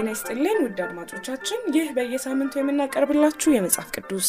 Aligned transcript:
ጤና 0.00 0.10
ይስጥልን 0.10 0.58
ውድ 0.64 0.78
አድማጮቻችን፣ 0.84 1.58
ይህ 1.74 1.88
በየሳምንቱ 1.96 2.52
የምናቀርብላችሁ 2.58 3.50
የመጽሐፍ 3.54 3.88
ቅዱስ 3.96 4.28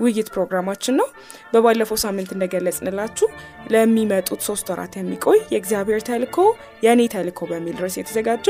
ውይይት 0.00 0.28
ፕሮግራማችን 0.34 0.94
ነው። 1.00 1.08
በባለፈው 1.52 1.98
ሳምንት 2.02 2.30
እንደገለጽንላችሁ 2.34 3.26
ለሚመጡት 3.72 4.40
ሶስት 4.48 4.66
ወራት 4.72 4.94
የሚቆይ 4.98 5.38
የእግዚአብሔር 5.52 6.00
ተልእኮ 6.08 6.38
የእኔ 6.84 7.00
ተልእኮ 7.14 7.48
በሚል 7.50 7.76
ርዕስ 7.82 7.96
የተዘጋጀ 8.00 8.46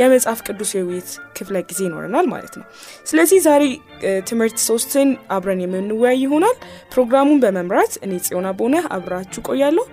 የመጽሐፍ 0.00 0.40
ቅዱስ 0.46 0.72
የውይይት 0.76 1.08
ክፍለ 1.38 1.64
ጊዜ 1.70 1.80
ይኖረናል 1.86 2.28
ማለት 2.34 2.54
ነው። 2.60 2.66
ስለዚህ 3.10 3.40
ዛሬ 3.48 3.64
ትምህርት 4.30 4.58
ሶስትን 4.68 5.08
አብረን 5.36 5.62
የምንወያይ 5.64 6.18
ይሆናል። 6.24 6.56
ፕሮግራሙን 6.94 7.42
በመምራት 7.44 7.94
እኔ 8.04 8.12
ጽዮን 8.26 8.48
አቦነህ 8.50 8.86
አብራችሁ 8.96 9.42
ቆያለሁ። 9.50 9.86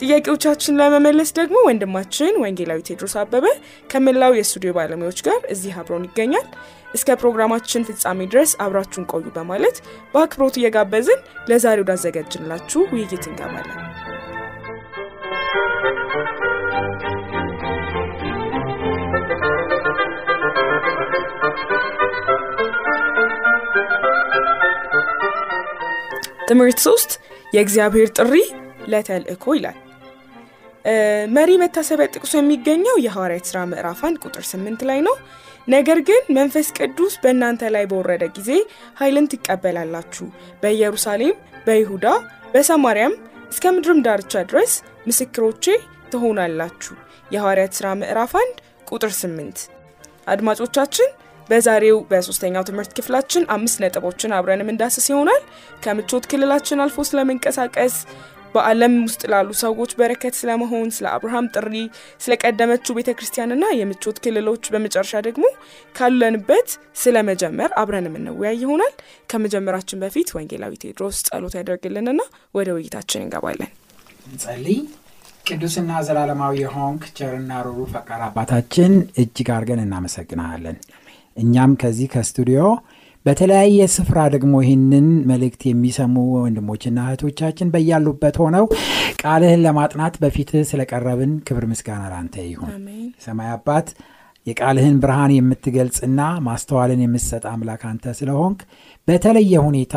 ጥያቄዎቻችን 0.00 0.76
ለመመለስ 0.80 1.30
ደግሞ 1.38 1.56
ወንድማችን 1.66 2.38
ወንጌላዊ 2.42 2.80
ቴድሮስ 2.88 3.14
አበበ 3.22 3.46
ከመላው 3.90 4.36
የስቱዲዮ 4.38 4.72
ባለሙያዎች 4.76 5.20
ጋር 5.28 5.40
እዚህ 5.54 5.78
አብሮን 5.80 6.06
ይገኛል። 6.08 6.46
እስከ 6.94 7.16
ፕሮግራማችን 7.20 7.86
ፍጻሜ 7.88 8.28
ድረስ 8.32 8.52
አብራችሁን 8.64 9.08
ቆዩ 9.12 9.26
በማለት 9.34 9.76
በአክብሮት 10.14 10.56
እየጋበዝን 10.60 11.20
ለዛሬ 11.50 11.78
ወዳዘጋጅንላችሁ 11.84 12.82
ውይይት 12.92 13.26
እንገባለን። 13.30 13.84
ትምህርት 26.48 26.80
ሶስት 26.86 27.10
የእግዚአብሔር 27.54 28.08
ጥሪ 28.18 28.34
ለተልእኮ 28.92 29.44
ይላል። 29.56 29.76
መሪ 31.36 31.50
መታሰቢያ 31.62 32.06
ጥቅሱ 32.14 32.32
የሚገኘው 32.38 32.96
የሐዋርያት 33.04 33.46
ሥራ 33.50 33.58
ምዕራፍ 33.70 34.00
አንድ 34.08 34.18
ቁጥር 34.24 34.44
ስምንት 34.50 34.80
ላይ 34.88 35.00
ነው። 35.06 35.14
ነገር 35.68 35.98
ግን 36.08 36.22
መንፈስ 36.36 36.68
ቅዱስ 36.78 37.14
በእናንተ 37.22 37.62
ላይ 37.74 37.84
በወረደ 37.90 38.24
ጊዜ 38.36 38.50
ኃይልን 39.00 39.26
ትቀበላላችሁ፣ 39.32 40.26
በኢየሩሳሌም፣ 40.62 41.34
በይሁዳ፣ 41.66 42.06
በሰማርያም 42.54 43.14
እስከ 43.52 43.72
ምድርም 43.76 44.00
ዳርቻ 44.06 44.42
ድረስ 44.50 44.72
ምስክሮቼ 45.08 45.64
ትሆናላችሁ። 46.12 46.94
የሐዋርያት 47.30 47.72
ሥራ 47.78 47.88
ምዕራፍ 48.00 48.32
አንድ 48.40 48.56
ቁጥር 48.90 49.12
ስምንት 49.18 49.58
አድማጮቻችን 50.32 51.08
በዛሬው 51.48 51.98
በሶስተኛው 52.08 52.64
ትምህርት 52.68 52.90
ክፍላችን 52.96 53.44
አምስት 53.54 53.78
ነጥቦችን 53.82 54.34
አብረን 54.36 54.62
የምንዳስስ 54.62 55.06
ይሆናል። 55.10 55.42
ከምቾት 55.84 56.24
ክልላችን 56.30 56.82
አልፎ 56.84 57.04
ስለመንቀሳቀስ 57.08 57.94
በዓለም 58.58 58.94
ውስጥ 59.04 59.22
ላሉ 59.32 59.48
ሰዎች 59.62 59.90
በረከት 59.98 60.34
ስለመሆን፣ 60.38 60.88
ስለ 60.96 61.06
አብርሃም 61.14 61.48
ጥሪ፣ 61.54 61.74
ስለቀደመችው 62.20 62.96
ቤተ 62.98 63.10
ክርስቲያንና 63.18 63.64
የምቾት 63.78 64.18
ክልሎች፣ 64.24 64.64
በመጨረሻ 64.74 65.14
ደግሞ 65.26 65.44
ካለንበት 65.94 66.68
ስለ 67.02 67.16
መጀመር 67.28 67.72
አብረን 67.80 68.08
የምንወያይ 68.08 68.56
ይሆናል። 68.62 68.94
ከመጀመራችን 69.30 70.00
በፊት 70.04 70.30
ወንጌላዊ 70.36 70.74
ቴድሮስ 70.82 71.18
ጸሎት 71.28 71.56
ያደርግልንና 71.58 72.20
ወደ 72.54 72.68
ውይይታችን 72.76 73.24
እንገባለን። 73.24 73.70
እንጸልይ። 74.28 74.80
ቅዱስና 75.48 75.90
ዘላለማዊ 76.06 76.54
የሆንክ 76.62 77.02
ቸርና 77.18 77.52
ሩሩ 77.66 77.80
ፈቃር 77.92 78.22
አባታችን 78.24 78.92
እጅግ 79.22 79.48
አድርገን 79.54 79.82
እናመሰግናለን። 79.84 80.76
እኛም 81.36 81.72
ከዚህ 81.82 82.08
ከስቱዲዮ 82.14 82.62
በተለያየ 83.28 83.86
ስፍራ 83.94 84.18
ደግሞ 84.32 84.54
ይህንን 84.62 85.06
መልእክት 85.30 85.62
የሚሰሙ 85.66 86.14
ወንድሞችና 86.36 86.98
እህቶቻችን 87.06 87.72
በያሉበት 87.72 88.36
ሆነው 88.42 88.66
ቃልህን 89.22 89.60
ለማጥናት 89.66 90.14
በፊትህ 90.22 90.62
ስለቀረብን 90.68 91.32
ክብር 91.46 91.64
ምስጋና 91.70 92.04
ላንተ 92.12 92.36
ይሁን። 92.46 92.70
ሰማይ 93.24 93.50
አባት 93.54 93.88
የቃልህን 94.46 94.96
ብርሃን 95.02 95.32
የምትገልጽና 95.36 96.20
ማስተዋልን 96.46 97.02
የምትሰጥ 97.04 97.44
አምላክ 97.52 97.82
አንተ 97.88 98.14
ስለሆንክ 98.20 98.60
በተለየ 99.08 99.52
ሁኔታ 99.66 99.96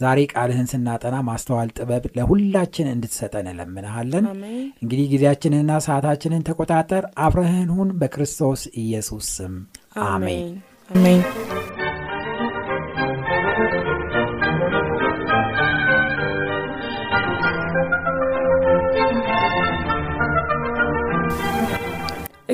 ዛሬ 0.00 0.18
ቃልህን 0.32 0.68
ስናጠና 0.72 1.16
ማስተዋል 1.28 1.70
ጥበብ 1.78 2.04
ለሁላችን 2.18 2.92
እንድትሰጠን 2.92 3.48
እለምንሃለን። 3.52 4.26
እንግዲህ 4.82 5.06
ጊዜያችንንና 5.14 5.80
ሰዓታችንን 5.88 6.46
ተቆጣጠር፣ 6.48 7.06
አብረህን 7.24 7.72
ሁን። 7.76 7.90
በክርስቶስ 8.00 8.62
ኢየሱስ 8.82 9.28
ስም 9.36 9.56
አሜን 10.08 10.52
አሜን። 10.90 11.22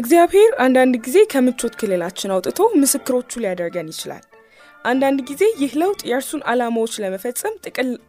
እግዚአብሔር 0.04 0.50
አንዳንድ 0.62 0.94
ጊዜ 1.04 1.18
ከምቾት 1.32 1.74
ክልላችን 1.80 2.32
አውጥቶ 2.34 2.58
ምስክሮቹ 2.80 3.30
ሊያደርገን 3.42 3.86
ይችላል። 3.92 4.24
አንዳንድ 4.84 5.18
ጊዜ 5.28 5.42
ይህ 5.60 5.72
ለውጥ 5.80 6.00
የእርሱን 6.08 6.42
ዓላማዎች 6.50 6.94
ለመፈጸም 7.02 7.54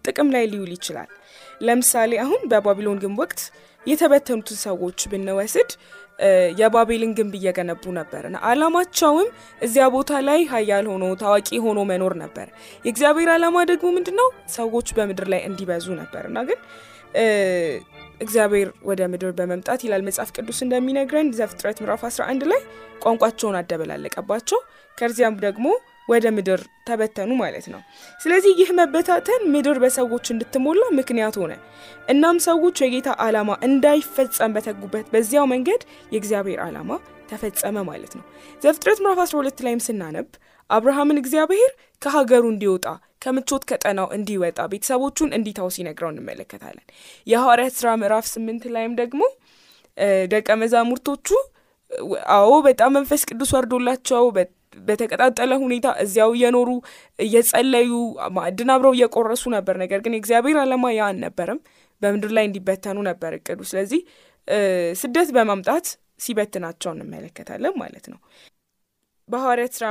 ጥቅም 0.05 0.29
ላይ 0.35 0.43
ሊውል 0.51 0.71
ይችላል። 0.75 1.09
ለምሳሌ 1.61 2.11
አሁን 2.23 2.41
በባቢሎን 2.51 2.99
ግንብ 3.03 3.19
ወቅት 3.23 3.41
የተበተኑትን 3.85 4.59
ሰዎች 4.65 4.99
ብንወስድ 5.11 5.71
የባቤልን 6.59 7.13
ግንብ 7.17 7.33
እየገነቡ 7.39 7.93
ነበርና 7.97 8.37
ዓላማቸውም 8.49 9.29
እዚያ 9.61 9.87
ቦታ 9.95 10.21
ላይ 10.27 10.41
ሀያል 10.51 10.85
ሆኖ 10.91 11.05
ታዋቂ 11.21 11.49
ሆኖ 11.65 11.79
መኖር 11.89 12.15
ነበር። 12.23 12.47
የእግዚአብሔር 12.85 13.31
ዓላማ 13.33 13.63
ደግሞ 13.71 13.87
ምንድን 13.97 14.17
ነው? 14.21 14.29
ሰዎች 14.55 14.89
በምድር 14.97 15.27
ላይ 15.33 15.43
እንዲበዙ 15.49 15.87
ነበርና 16.01 16.37
ግን 16.49 16.59
እግዚአብሔር 18.19 18.69
ወደ 18.83 19.01
ምድር 19.11 19.31
በመምጣት 19.37 19.81
ይላል 19.85 20.03
መጽሐፍ 20.07 20.29
ቅዱስ 20.35 20.59
እንደሚነግረን 20.65 21.27
ዘፍጥረት 21.39 21.77
ምዕራፍ 21.81 22.03
11 22.09 22.45
ላይ 22.51 22.61
ቋንቋቸውን 23.01 23.57
አደበላለቀባቸው፣ 23.59 24.59
ከዚያም 24.97 25.35
ደግሞ 25.45 25.65
ወደ 26.09 26.25
ምድር 26.35 26.59
ተበተኑ 26.87 27.31
ማለት 27.39 27.65
ነው። 27.73 27.81
ስለዚህ 28.21 28.51
ይህ 28.59 28.69
መበታተን 28.79 29.43
ምድር 29.53 29.77
በሰዎች 29.83 30.25
እንድትሞላ 30.33 30.81
ምክንያት 30.99 31.35
ሆነ። 31.41 31.53
እናም 32.07 32.37
ሰዎች 32.47 32.81
የጌታ 32.83 33.15
ዓላማ 33.25 33.51
እንዳይፈጸም 33.67 34.55
በተጉበት 34.57 35.07
በዚያው 35.13 35.47
መንገድ 35.53 35.81
የእግዚአብሔር 36.13 36.61
ዓላማ 36.67 36.91
ተፈጸመ 37.31 37.77
ማለት 37.89 38.13
ነው። 38.17 38.25
ዘፍጥረት 38.61 38.99
ምዕራፍ 39.03 39.19
12 39.25 39.65
ላይም 39.65 39.81
ስናነብ 39.85 40.27
አብርሃምን 40.69 41.21
እግዚአብሔር 41.21 41.71
ከሀገሩ 42.01 42.45
እንዲወጣ 42.53 42.85
ከምቾት 43.25 43.63
ቀጠናው 43.69 44.07
እንዲወጣ 44.15 44.59
ቤተሰቦቹን 44.71 45.29
እንዲታው 45.37 45.69
ሲነግረው 45.75 46.11
እንመለከታለን። 46.13 46.85
የሐዋርያት 47.27 47.75
ሥራ 47.79 47.89
ምዕራፍ 48.01 48.25
ስምንት 48.33 48.65
ላይም 48.75 48.93
ደግሞ 49.01 49.21
ደቀ 50.31 50.47
መዛሙርቶቹ 50.61 51.27
አዎ 52.35 52.51
በጣም 52.65 52.91
መንፈስ 52.97 53.21
ቅዱስ 53.29 53.51
ወርዶላቸው 53.55 54.23
በተቀጣጠለ 54.87 55.51
ሁኔታ 55.61 55.87
እዚያው 56.03 56.31
እየኖሩ 56.37 56.69
እየጸለዩ 57.19 57.91
ማዕድን 58.35 58.71
አብረው 58.73 58.93
እየቆረሱ 58.97 59.43
ነበር። 59.55 59.75
ነገር 59.83 59.99
ግን 60.05 60.15
የእግዚአብሔር 60.15 60.57
ዓላማ 60.63 60.91
ያ 60.93 61.03
አልነበረም። 61.09 61.59
በምድር 62.01 62.31
ላይ 62.37 62.45
እንዲበተኑ 62.47 62.97
ነበር 63.09 63.33
እቅዱ። 63.37 63.59
ስለዚህ 63.69 64.01
ስደት 65.01 65.29
በማምጣት 65.35 65.85
ሲበትናቸው 66.19 66.91
እንመለከታለን 66.93 67.73
ማለት 67.81 68.05
ነው። 68.11 68.19
በሐዋርያት 69.29 69.73
ሥራ 69.77 69.85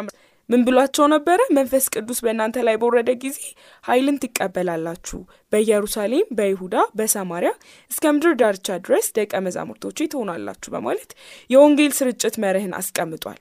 ምን 0.49 0.61
ብሏቸው 0.67 1.07
ነበረ? 1.13 1.39
መንፈስ 1.57 1.85
ቅዱስ 1.95 2.19
በእናንተ 2.25 2.65
ላይ 2.67 2.77
በወረደ 2.81 3.11
ጊዜ 3.23 3.39
ኃይልን 3.85 4.17
ትቀበላላችሁ፣ 4.25 5.19
በኢየሩሳሌም፣ 5.53 6.27
በይሁዳ፣ 6.39 6.75
በሰማሪያ 6.99 7.53
እስከ 7.91 8.13
ምድር 8.17 8.35
ዳርቻ 8.41 8.77
ድረስ 8.85 9.09
ደቀ 9.19 9.33
መዛሙርቶቼ 9.47 9.99
ትሆናላችሁ 10.13 10.71
በማለት 10.77 11.11
የወንጌል 11.51 11.95
ስርጭት 11.99 12.37
መርህን 12.45 12.77
አስቀምጧል። 12.81 13.41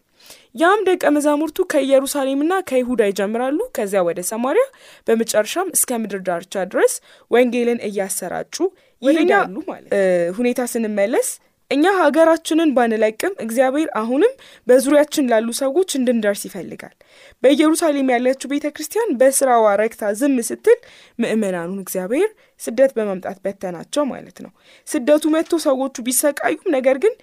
ያም 0.55 0.81
ደቀ 0.87 1.03
መዛሙርቱ 1.15 1.59
ከኢየሩሳሌምና 1.71 2.53
ከይሁዳ 2.69 3.01
ይጀምራሉ። 3.09 3.59
ከዚያ 3.77 4.01
ወደ 4.07 4.19
ሰማሪያ፣ 4.29 4.63
በመጨረሻም 5.07 5.71
እስከ 5.77 5.99
ምድር 6.03 6.21
ዳርቻ 6.27 6.63
ድረስ 6.71 6.93
ወንጌልን 7.31 7.81
እያሰራጩ 7.87 8.55
ይሄዳሉ 9.01 9.55
ማለት 9.69 9.91
ሁኔታ 10.37 10.61
ስንመለስ 10.73 11.29
እኛ 11.71 11.85
ሀገራችንን 11.97 12.71
ባንለቅም 12.75 13.33
እግዚአብሔር 13.43 13.89
አሁንም 13.99 14.33
በዙሪያችን 14.67 15.29
ላሉ 15.31 15.47
ሰዎች 15.59 15.89
እንድንደርስ 15.99 16.41
ይፈልጋል። 16.47 16.95
በኢየሩሳሌም 17.43 18.11
ያለችው 18.13 18.51
ቤተ 18.53 18.67
ክርስቲያን 18.75 19.13
በስራዋ 19.19 19.67
ረክታ 19.81 20.11
ዝም 20.19 20.35
ስትል 20.49 20.79
ምእመናኑን 21.19 21.79
እግዚአብሔር 21.85 22.29
ስደት 22.61 22.91
በማምጣት 22.97 23.39
በተናቸው 23.45 24.05
ማለት 24.11 24.37
ነው። 24.45 24.51
ስደቱ 24.87 25.23
መጥቶ 25.35 25.59
ሰዎቹ 25.65 25.95
ቢሰቃዩም 26.07 26.69
ነገር 26.75 26.99
ግን 27.05 27.15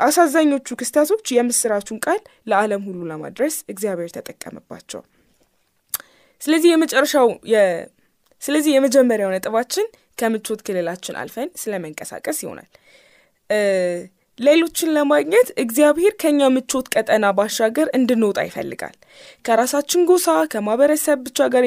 አሳዛኞቹ 0.00 0.76
ክስተቶች 0.80 1.26
የምስራቹን 1.36 1.98
ቃል 2.04 2.20
ለዓለም 2.50 2.82
ሁሉ 2.88 3.00
ለማድረስ 3.10 3.56
እግዚአብሔር 3.72 4.10
ተጠቀመባቸው። 4.14 5.00
ስለዚህ 6.42 6.68
የመጨረሻው 6.72 7.28
ስለዚህ 8.42 8.70
የመጀመሪያው 8.74 9.30
ነጥባችን 9.34 9.86
ከምቾት 10.18 10.60
ክልላችን 10.66 11.18
አልፈን 11.20 11.48
ስለ 11.60 11.74
መንቀሳቀስ 11.82 12.38
ይሆናል። 12.44 12.68
ሌሎችን 14.38 14.92
ለማግኘት 14.96 15.48
እግዚአብሔር 15.62 16.12
ከኛ 16.20 16.48
ምቾት 16.54 16.86
ቀጠና 16.94 17.26
ባሻገር 17.38 17.88
እንድንወጣ 17.96 18.38
ይፈልጋል። 18.48 18.94
ከራሳችን 19.44 20.04
ጎሳ፣ 20.10 20.26
ከማህበረሰብ 20.52 21.18
ብቻ 21.26 21.48
ጋር 21.54 21.64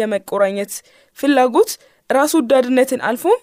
የመቆራኘት 0.00 0.72
ፍላጎት 1.18 1.72
ራስ 2.10 2.32
ወዳድነትን 2.38 3.02
አልፎም 3.08 3.40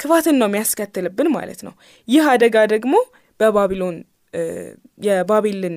ክፋትን 0.00 0.36
ነው 0.40 0.48
የሚያስከትልብን 0.48 1.28
ማለት 1.36 1.60
ነው። 1.66 1.74
ይህ 2.08 2.24
አደጋ 2.32 2.56
ደግሞ 2.74 2.94
በባቢሎን 3.40 3.96
የባቢልን 5.06 5.76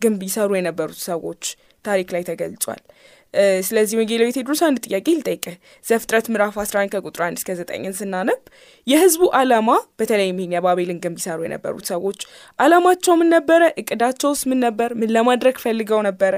ግንብ 0.00 0.20
ይሰሩ 0.26 0.50
የነበሩት 0.56 1.00
ሰዎች 1.08 1.42
ታሪክ 1.84 2.08
ላይ 2.14 2.22
ተገልጿል። 2.28 2.82
ስለዚህ 3.66 3.96
ወንጌላዊ 3.98 4.30
ቴዎድሮስ 4.34 4.60
አንድ 4.66 4.78
ጥያቄ 4.86 5.06
ልጠይቅህ። 5.18 5.54
ዘፍጥረት 5.84 6.26
ምዕራፍ 6.32 6.54
11 6.62 6.92
ከቁጥር 6.94 7.22
1 7.26 7.40
እስከ 7.40 7.50
9 7.60 7.92
ስናነብ 7.98 8.40
የህዝቡ 8.86 9.22
ዓላማ 9.38 9.68
በተለይም 10.00 10.38
ይህን 10.40 10.54
የባቤልን 10.56 10.98
ግንብ 11.04 11.18
ይሰሩ 11.20 11.38
የነበሩት 11.46 11.86
ሰዎች 11.92 12.20
ዓላማቸው 12.58 13.16
ምን 13.20 13.30
ነበረ? 13.36 13.62
እቅዳቸውስ 13.82 14.42
ምን 14.50 14.60
ነበር? 14.66 14.90
ምን 15.00 15.12
ለማድረግ 15.16 15.56
ፈልገው 15.64 16.02
ነበረ? 16.08 16.34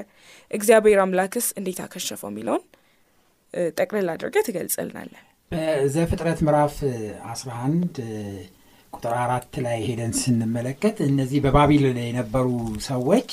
እግዚአብሔር 0.51 1.01
አምላክስ 1.05 1.49
እንዴት 1.59 1.81
አከሸፈው 1.85 2.31
የሚለውን 2.33 2.65
ጠቅልል 3.77 4.09
አድርገህ 4.13 4.45
ትገልጽልናለን። 4.49 5.23
በዘፍጥረት 5.51 6.41
ምዕራፍ 6.47 6.75
11 7.31 7.97
ቁጥር 8.93 9.15
አራት 9.23 9.55
ላይ 9.65 9.79
ሄደን 9.87 10.13
ስንመለከት 10.21 10.97
እነዚህ 11.07 11.41
በባቢሎን 11.45 11.99
የነበሩ 12.03 12.47
ሰዎች 12.87 13.31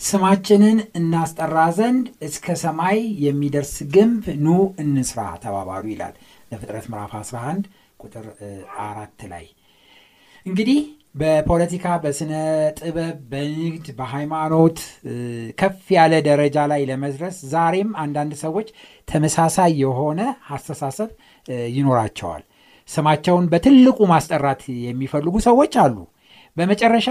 ስማችንን 0.00 0.78
እናስጠራ 0.98 1.58
ዘንድ 1.76 2.06
እስከ 2.26 2.54
ሰማይ 2.62 2.98
የሚደርስ 3.24 3.74
ግንብ 3.94 4.24
ኑ 4.44 4.48
እንስራ 4.82 5.20
ተባባሉ 5.44 5.84
ይላል። 5.92 6.14
ዘፍጥረት 6.50 6.86
ምዕራፍ 6.92 7.12
11 7.20 7.64
ቁጥር 8.00 8.26
አራት 8.84 9.20
ላይ 9.32 9.46
እንግዲህ 10.46 10.80
በፖለቲካ 11.14 11.84
በስነ 12.02 12.32
ጥበብ 12.78 13.16
በንግድ 13.30 13.86
በሃይማኖት 13.98 14.78
ከፍ 15.60 15.86
ያለ 15.96 16.14
ደረጃ 16.28 16.66
ላይ 16.72 16.82
ለመድረስ 16.90 17.38
ዛሬም 17.52 17.90
አንዳንድ 18.02 18.34
ሰዎች 18.42 18.68
ተመሳሳይ 19.08 19.72
የሆነ 19.82 20.20
አስተሳሰብ 20.50 21.10
ይኖራቸዋል። 21.72 22.44
ስማቸውን 22.88 23.46
በትልቁ 23.52 23.98
ማስጠራት 24.12 24.62
የሚፈልጉ 24.84 25.36
ሰዎች 25.48 25.72
አሉ 25.84 25.96
በመጨረሻ 26.56 27.08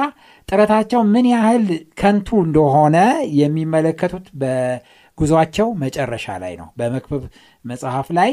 ጥረታቸው 0.49 1.01
ምን 1.13 1.25
ያህል 1.33 1.65
ከንቱ 1.99 2.29
እንደሆነ 2.45 2.97
የሚመለከቱት 3.39 4.27
በጉዟቸው 4.41 5.67
መጨረሻ 5.83 6.27
ላይ 6.43 6.53
ነው። 6.61 6.69
በመክብብ 6.79 7.23
መጽሐፍ 7.65 8.07
ላይ 8.19 8.31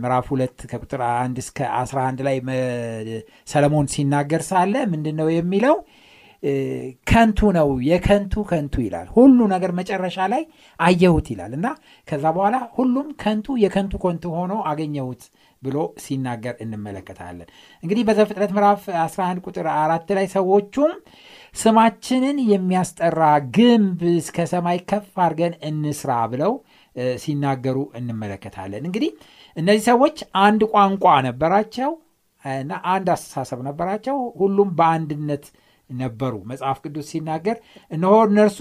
ምዕራፍ 0.00 0.26
ሁለት 0.32 0.58
ከቁጥር 0.70 1.02
አንድ 1.14 1.36
እስከ 1.42 1.58
11 1.76 2.18
ላይ 2.26 2.36
ሰለሞን 3.52 3.86
ሲናገር 3.92 4.42
ሳለ 4.48 4.74
ምንድን 4.92 5.16
ነው 5.20 5.28
የሚለው 5.32 5.76
ከንቱ 7.06 7.40
ነው 7.56 7.68
የከንቱ 7.88 8.34
ከንቱ 8.50 8.74
ይላል። 8.84 9.08
ሁሉ 9.16 9.38
ነገር 9.52 9.70
መጨረሻ 9.78 10.18
ላይ 10.32 10.42
አየሁት 10.78 11.26
ይላል። 11.32 11.52
እና 11.58 11.66
ከዛ 12.08 12.24
በኋላ 12.36 12.56
ሁሉም 12.76 13.08
ከንቱ 13.22 13.56
የከንቱ 13.64 13.94
ከንቱ 14.04 14.24
ሆኖ 14.38 14.54
አገኘሁት 14.70 15.22
ብሎ 15.62 15.76
ሲናገር 16.04 16.54
እንመለከታለን። 16.64 17.48
እንግዲህ 17.82 18.04
በዘፍጥረት 18.08 18.52
ምዕራፍ 18.56 18.82
11 18.98 19.44
ቁጥር 19.46 19.66
አራት 19.76 20.08
ላይ 20.18 20.26
ሰዎቹም 20.34 20.92
ስማችንን 21.54 22.36
የሚያስጠራ 22.50 23.22
ግንብ 23.56 24.00
እስከ 24.14 24.46
ሰማይ 24.52 24.78
ከፍ 24.90 25.10
አድርገን 25.24 25.54
እንስራ 25.68 26.12
ብለው 26.32 26.52
ሲናገሩ 27.22 27.78
እንመለከታለን። 27.98 28.86
እንግዲህ 28.88 29.10
እነዚህ 29.56 29.84
ሰዎች 29.90 30.16
አንድ 30.42 30.62
ቋንቋ 30.74 31.04
ነበራቸው 31.28 31.90
እና 32.44 32.72
አንድ 32.92 33.08
አስተሳሰብ 33.14 33.60
ነበራቸው። 33.68 34.16
ሁሉም 34.40 34.70
በአንድነት 34.78 35.44
ነበሩ። 35.90 36.34
መጽሐፍ 36.50 36.78
ቅዱስ 36.84 37.06
ሲናገር 37.12 37.56
እነሆ 37.90 38.14
እነርሱ 38.28 38.60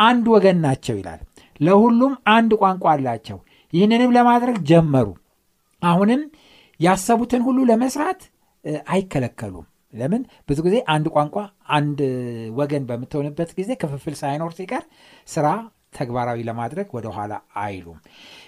አንድ 0.00 0.26
ወገን 0.34 0.58
ናቸው 0.64 0.96
ይላል። 0.98 1.20
ለሁሉም 1.60 2.12
አንድ 2.32 2.50
ቋንቋ 2.60 2.84
አላቸው። 2.92 3.38
ይህንንም 3.72 4.12
ለማድረግ 4.16 4.56
ጀመሩ 4.70 5.06
አሁንም 5.82 6.22
ያሰቡትን 6.80 7.42
ሁሉ 7.46 7.58
ለመስራት 7.70 8.20
አይከለከሉም። 8.88 9.66
ለምን? 9.94 10.22
ብዙ 10.48 10.58
ጊዜ 10.66 10.76
አንድ 10.94 11.06
ቋንቋ 11.14 11.36
አንድ 11.76 11.98
ወገን 12.58 12.82
በምትሆንበት 12.88 13.50
ጊዜ 13.58 13.70
ክፍፍል 13.82 14.14
ሳይኖር 14.20 14.50
ሲቀር 14.58 14.84
ስራ 15.28 15.46
ተግባራዊ 15.98 16.38
ለማድረግ 16.48 16.88
ወደኋላ 16.96 17.32
አይሉም። 17.60 17.98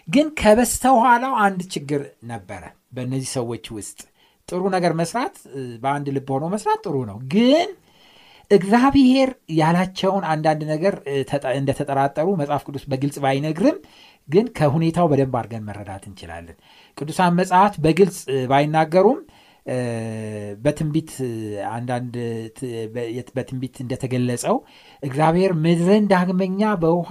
ግን 0.09 0.27
ከበስተኋላው 0.41 1.35
አንድ 1.45 1.61
ችግር 1.75 2.03
ነበረ። 2.31 2.63
በእነዚህ 2.95 3.31
ሰዎች 3.39 3.65
ውስጥ 3.77 4.01
ጥሩ 4.49 4.63
ነገር 4.77 4.93
መስራት 5.01 5.37
በአንድ 5.83 6.07
ልብ 6.17 6.29
ሆኖ 6.35 6.45
መስራት 6.55 6.81
ጥሩ 6.87 6.97
ነው። 7.11 7.19
ግን 7.35 7.69
እግዚአብሔር 8.51 9.31
ያላቸውን 9.59 10.25
አንዳንድ 10.31 10.63
ነገር 10.71 10.95
እንደተጠራጠሩ 11.59 12.29
መጽሐፍ 12.41 12.63
ቅዱስ 12.69 12.85
በግልጽ 12.91 13.17
ባይነግርም 13.25 13.77
ግን 14.29 14.47
ከሁኔታው 14.57 15.07
በደንብ 15.11 15.35
አድርገን 15.39 15.67
መረዳት 15.69 16.05
እንችላለን 16.09 16.57
ቅዱሳን 16.97 17.37
መጽሐፍት 17.39 17.77
በግልጽ 17.85 18.19
ባይናገሩም 18.51 19.21
በትንቢት 20.65 21.11
አንዳንድ 21.73 22.15
በትንቢት 23.37 23.77
እንደተገለጸው 23.85 24.57
እግዚአብሔር 25.03 25.53
ምድርን 25.65 26.07
ዳግመኛ 26.13 26.71
በውሃ 26.83 27.11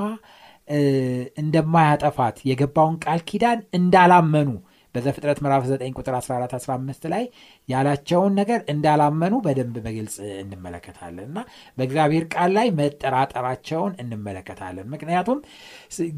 እንደማያጠፋት 1.41 2.37
የገባውን 2.49 2.97
ቃል 3.05 3.21
ኪዳን 3.29 3.61
እንዳላመኑ 3.79 4.49
በዘፍጥረት 4.95 5.39
ምዕራፍ 5.43 5.63
9 5.69 5.97
ቁጥር 5.99 6.13
14 6.17 6.53
15 6.57 7.03
ላይ 7.13 7.23
ያላቸውን 7.69 8.33
ነገር 8.39 8.59
እንዳላመኑ 8.73 9.33
በደንብ 9.45 9.75
በግልጽ 9.85 10.15
እንመለከታለን 10.39 11.27
እና 11.27 11.39
በእግዚአብሔር 11.77 12.25
ቃል 12.33 12.51
ላይ 12.57 12.67
መጠራጠራቸውን 12.79 13.93
እንመለከታለን። 14.03 14.87
ምክንያቱም 14.93 15.39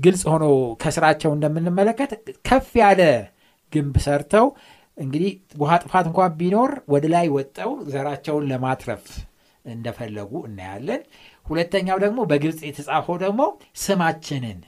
ግልጽ 0.05 0.23
ሆኖ 0.33 0.45
ከስራቸው 0.83 1.33
እንደምንመለከት 1.37 2.13
ከፍ 2.49 2.71
ያለ 2.83 3.01
ግንብ 3.73 3.95
ሰርተው 4.05 4.47
እንግዲህ 4.97 5.31
ውሃ 5.61 5.73
ጥፋት 5.83 6.05
እንኳን 6.09 6.31
ቢኖር 6.39 6.71
ወደ 6.93 7.05
ላይ 7.13 7.27
ወጠው 7.35 7.71
ዘራቸውን 7.91 8.47
ለማትረፍ 8.51 9.05
እንደፈለጉ 9.65 10.31
እናያለን። 10.47 11.01
ሁለተኛው 11.45 11.97
ደግሞ 12.03 12.19
በግልጽ 12.29 12.59
የተጻፈው 12.67 13.15
ደግሞ 13.23 13.41
ስማችንን 13.83 14.59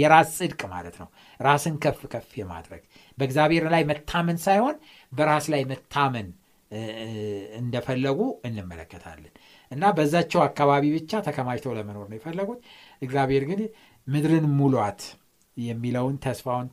የራስ 0.00 0.30
ጽድቅ 0.38 0.60
ማለት 0.72 0.96
ነው። 1.02 1.08
ራስን 1.40 1.74
ከፍ 1.84 2.00
ከፍ 2.12 2.30
የማድረግ 2.40 2.82
በእግዚአብሔር 3.18 3.64
ላይ 3.74 3.82
መታመን 3.90 4.38
ሳይሆን 4.44 4.76
በራስ 5.12 5.46
ላይ 5.54 5.62
መታመን 5.72 6.28
እንደፈለጉ 7.58 8.18
እንመለከታለን። 8.44 9.32
እና 9.70 9.84
በዛቸው 9.96 10.40
አካባቢ 10.46 10.84
ብቻ 10.96 11.20
ተከማችተው 11.26 11.74
ለመኖር 11.78 12.06
ነው 12.10 12.16
የፈለጉት። 12.18 12.60
እግዚአብሔር 13.02 13.44
ግን 13.50 13.60
ምድርን 14.06 14.46
ሙሏት 14.58 15.00
የሚለውን 15.56 16.16
ተስፋውን 16.24 16.68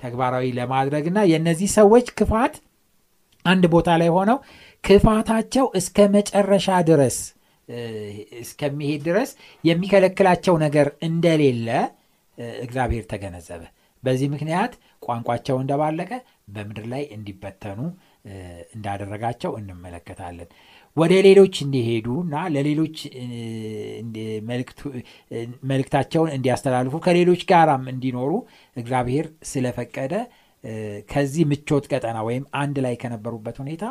ተግባራዊ 0.00 0.46
ለማድረግ 0.58 1.04
እና 1.10 1.20
የእነዚህ 1.30 1.68
ሰዎች 1.78 2.06
ክፋት 2.18 2.54
አንድ 3.44 3.64
ቦታ 3.74 3.90
ላይ 4.00 4.10
ሆነው 4.16 4.38
ክፋታቸው 4.84 5.66
እስከ 5.80 6.06
መጨረሻ 6.14 6.68
ድረስ 6.90 7.16
እስከሚሄድ 8.42 9.02
ድረስ 9.08 9.30
የሚከለክላቸው 9.64 10.54
ነገር 10.64 10.88
እንደሌለ 11.08 11.68
እግዚአብሔር 12.62 13.04
ተገነዘበ። 13.12 13.62
በዚህ 14.02 14.28
ምክንያት 14.34 14.72
ቋንቋቸው 15.02 15.56
እንደባለቀ 15.62 16.10
በምድር 16.48 16.86
ላይ 16.92 17.02
እንዲበተኑ 17.16 17.80
እንዳደረጋቸው 18.74 19.52
እንመለከታለን 19.60 20.48
ወደ 20.96 21.12
ሌሎች 21.26 21.54
እንዲሄዱ 21.64 22.06
እና 22.24 22.34
ለሌሎች 22.54 22.96
መልእክታቸውን 25.70 26.30
እንዲያስተላልፉ 26.36 26.94
ከሌሎች 27.06 27.42
ጋራም 27.50 27.84
እንዲኖሩ 27.92 28.32
እግዚአብሔር 28.76 29.26
ስለፈቀደ 29.50 30.14
ከዚህ 31.08 31.44
ምቾት 31.52 31.84
ቀጠና 31.92 32.18
ወይም 32.28 32.44
አንድ 32.60 32.76
ላይ 32.84 32.94
ከነበሩበት 33.02 33.56
ሁኔታ 33.62 33.84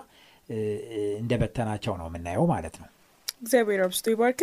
እንደበተናቸው 1.22 1.94
ነው 2.00 2.08
የምናየው 2.10 2.46
ማለት 2.54 2.76
ነው። 2.82 2.88
እግዚአብሔር 3.42 3.82
አብስቶ 3.86 4.08
ይባርክ። 4.14 4.42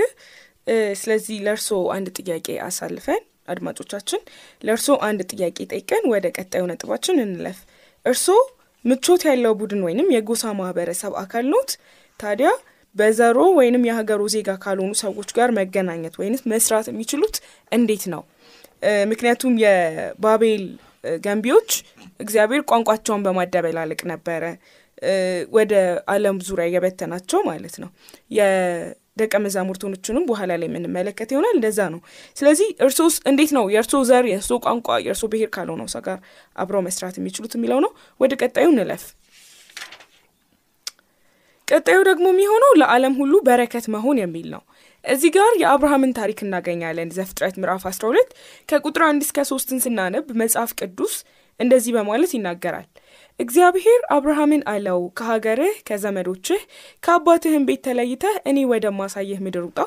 ስለዚህ 1.01 1.37
ለእርሶ 1.47 1.69
አንድ 1.95 2.09
ጥያቄ 2.19 2.57
አሳልፈን 2.67 3.23
አድማጮቻችን 3.49 4.21
ለእርሶ 4.63 4.97
አንድ 5.07 5.21
ጥያቄ 5.33 5.59
ጠይቀን 5.71 6.05
ወደ 6.13 6.27
ቀጣዩ 6.37 6.65
ነጥባችን 6.71 7.23
እንለፍ። 7.25 7.61
እርሶ 8.07 8.27
ምቾት 8.85 9.23
ያለው 9.29 9.53
ቡድን 9.61 9.81
ወይንም 9.87 10.13
የጎሳ 10.15 10.53
ማህበረሰብ 10.59 11.13
አካል 11.23 11.47
ኖት 11.55 11.71
ታዲያ 12.21 12.51
በዘሮ 12.97 13.39
ወይንም 13.59 13.83
የሀገሩ 13.89 14.23
ዜጋ 14.35 14.51
ካልሆኑ 14.63 14.93
ሰዎች 15.03 15.31
ጋር 15.37 15.49
መገናኘት 15.59 16.15
ወይም 16.21 16.35
መስራት 16.53 16.87
የሚችሉት 16.91 17.37
እንዴት 17.73 18.05
ነው 18.15 18.23
ምክንያቱም 19.11 19.55
የባቤል 19.63 20.65
ገንቢዎች 21.25 21.71
እግዚአብሔር 22.21 22.63
ቋንቋቸውን 22.71 23.25
በማደበላለቅ 23.27 24.01
ነበረ 24.13 24.45
ወደ 25.57 25.73
አለም 26.13 26.39
ዙሪያ 26.47 26.67
የበተናቸው 26.73 27.41
ማለት 27.49 27.75
ነው 27.83 27.91
ደቀ 29.19 29.35
መዛሙርቶችንም 29.45 30.25
በኋላ 30.29 30.53
ላይ 30.61 30.69
የምንመለከት 30.69 31.29
ይሆናል። 31.33 31.55
እንደዛ 31.57 31.81
ነው። 31.95 32.01
ስለዚህ 32.37 32.69
እርሶስ 32.87 33.15
እንዴት 33.31 33.51
ነው 33.57 33.65
የእርሶ 33.75 34.03
ዘር፣ 34.11 34.25
የእርሶ 34.31 34.59
ቋንቋ፣ 34.65 34.99
የእርሶ 35.05 35.25
ብሔር 35.33 35.51
ካልሆነው 35.57 35.89
ሰው 35.95 36.03
ጋር 36.07 36.19
አብረው 36.57 36.83
መስራት 36.89 37.17
የሚችሉት 37.21 37.55
የሚለው 37.59 37.81
ነው። 37.85 37.91
ወደ 38.21 38.33
ቀጣዩ 38.43 38.67
እንለፍ። 38.75 39.05
ቀጣዩ 41.69 41.99
ደግሞ 42.09 42.27
የሚሆነው 42.33 42.73
ለዓለም 42.81 43.15
ሁሉ 43.21 43.35
በረከት 43.47 43.87
መሆን 43.95 44.19
የሚል 44.21 44.47
ነው። 44.55 44.63
እዚህ 45.05 45.31
ጋር 45.35 45.51
የአብርሃምን 45.61 46.15
ታሪክ 46.19 46.39
እናገኛለን። 46.45 47.13
ዘፍጥረት 47.17 47.57
ምዕራፍ 47.61 47.83
12 47.89 48.31
ከቁጥር 48.69 49.03
አንድ 49.07 49.23
እስከ 49.27 49.45
ሶስትን 49.51 49.83
ስናነብ 49.85 50.27
መጽሐፍ 50.43 50.71
ቅዱስ 50.81 51.15
እንደዚህ 51.61 51.93
በማለት 51.97 52.33
ይናገራል። 52.35 52.89
እግዚአብሔር 53.41 54.01
አብርሃምን 54.15 54.63
አለው፣ 54.71 55.01
ከሀገርህ 55.19 55.75
ከዘመዶችህ 55.89 56.61
ከአባትህም 57.03 57.67
ቤት 57.69 57.81
ተለይተህ 57.87 58.37
እኔ 58.51 58.65
ወደማሳየህ 58.71 59.43
ምድር 59.45 59.65
ውጣ። 59.67 59.79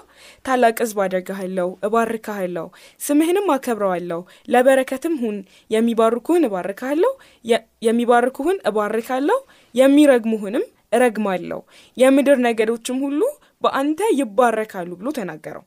ታላቅ 0.46 0.76
ሕዝብ 0.84 1.00
አደርግሃለሁ፣ 1.06 1.70
እባርክሃለሁ፣ 1.88 2.68
ስምህንም 3.02 3.50
አከብረዋለሁ፣ 3.56 4.22
ለበረከትም 4.48 5.16
ሁን። 5.24 5.38
የሚባርኩህን 5.72 6.48
እባርክሃለሁ፣ 6.50 7.12
የሚባርኩህን 7.82 8.60
እባርካለሁ፣ 8.72 9.40
የሚረግሙህንም 9.76 10.66
እረግማለሁ፣ 10.92 11.60
የምድር 11.98 12.38
ነገዶችም 12.46 12.98
ሁሉ 13.06 13.22
በአንተ 13.64 14.02
ይባረካሉ 14.20 14.90
ብሎ 15.00 15.08
ተናገረው። 15.18 15.64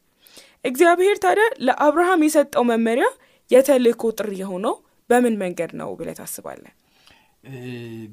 እግዚአብሔር 0.65 1.17
ታዲያ 1.25 1.47
ለአብርሃም 1.67 2.25
የሰጠው 2.27 2.65
መመሪያ 2.71 3.07
የተልእኮ 3.51 4.03
ጥሪ 4.19 4.33
የሆነው 4.41 4.75
በምን 5.11 5.35
መንገድ 5.43 5.71
ነው 5.81 5.89
ብለህ 5.99 6.17
ታስባለህ? 6.21 6.73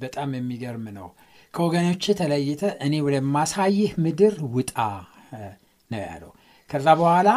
በጣም 0.02 0.30
የሚገርም 0.38 0.86
ነው። 0.98 1.08
ከወገኖች 1.54 2.06
ተለይተ 2.20 2.64
እኔ 2.86 2.94
ወደማሳይህ 3.06 3.92
ምድር 4.04 4.36
ውጣ 4.56 4.74
ነው 5.92 6.02
ያለው። 6.04 6.32
ከዛ 6.70 6.88
በኋላ 7.00 7.30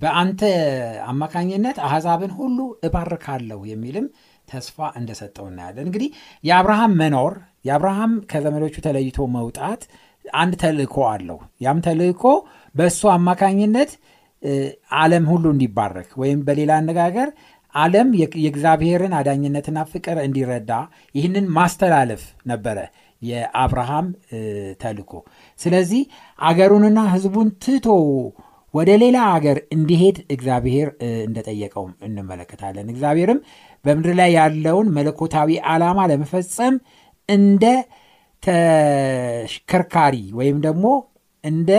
በአንተ 0.00 0.42
አማካኝነት 1.10 1.78
አሕዛብን 1.86 2.32
ሁሉ 2.38 2.58
እባርካለሁ 2.86 3.60
የሚልም 3.70 4.06
ተስፋ 4.48 4.78
እንደሰጠው 4.98 5.46
እናያለን። 5.50 5.86
እንግዲህ 5.88 6.10
የአብርሃም 6.44 6.92
መኖር 7.00 7.34
የአብርሃም 7.64 8.12
ከዘመዶቹ 8.30 8.76
ተለይቶ 8.86 9.26
መውጣት 9.34 9.82
አንድ 10.34 10.54
ተልእኮ 10.62 10.96
አለው። 11.10 11.38
ያም 11.64 11.78
ተልእኮ 11.86 12.22
በእሱ 12.74 13.00
አማካኝነት 13.14 13.90
ዓለም 14.98 15.24
ሁሉ 15.30 15.44
እንዲባረክ 15.54 16.10
ወይም 16.20 16.40
በሌላ 16.46 16.72
አነጋገር 16.80 17.28
ዓለም 17.74 18.08
የእግዚአብሔርን 18.18 19.12
አዳኝነትና 19.18 19.78
ፍቅር 19.90 20.16
እንዲረዳ 20.24 20.70
ይህንን 21.14 21.46
ማስተላለፍ 21.56 22.22
ነበረ 22.50 22.78
የአብርሃም 23.22 24.06
ተልእኮ። 24.82 25.12
ስለዚህ 25.58 26.02
አገሩንና 26.38 27.00
ሕዝቡን 27.12 27.48
ትቶ 27.64 27.86
ወደ 28.74 28.90
ሌላ 29.02 29.18
አገር 29.34 29.58
እንዲሄድ 29.74 30.16
እግዚአብሔር 30.34 30.88
እንደጠየቀው 31.26 31.84
እንመለከታለን። 32.08 32.90
እግዚአብሔርም 32.92 33.38
በምድር 33.84 34.14
ላይ 34.20 34.30
ያለውን 34.36 34.88
መለኮታዊ 34.96 35.50
ዓላማ 35.70 36.00
ለመፈጸም 36.10 36.74
እንደ 37.30 37.64
ተሽከርካሪ 38.42 40.16
ወይም 40.38 40.58
ደግሞ 40.66 40.86
እንደ 41.44 41.70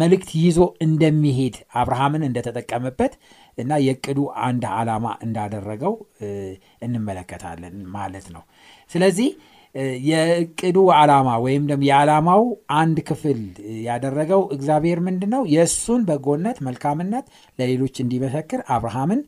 መልእክት 0.00 0.30
ይዞ 0.40 0.58
እንደሚሄድ 0.84 1.54
አብርሃምን 1.74 2.22
እንደተጠቀመበት 2.26 3.12
እና 3.58 3.78
የእቅዱ 3.84 4.18
አንድ 4.46 4.64
ዓላማ 4.74 5.06
እንዳደረገው 5.24 5.94
እንመለከታለን 6.86 7.74
ማለት 7.96 8.26
ነው። 8.34 8.42
ስለዚህ 8.90 9.30
የእቅዱ 10.08 10.78
ዓላማ 10.96 11.28
ወይም 11.44 11.62
ደግሞ 11.70 11.84
የዓላማው 11.88 12.42
አንድ 12.78 12.96
ክፍል 13.08 13.38
ያደረገው 13.86 14.42
እግዚአብሔር 14.56 14.98
ምንድን 15.06 15.30
ነው? 15.34 15.42
የእሱን 15.54 16.02
በጎነት፣ 16.08 16.58
መልካምነት 16.68 17.26
ለሌሎች 17.58 17.94
እንዲመሰክር 18.04 18.62
አብርሃምን 18.76 19.22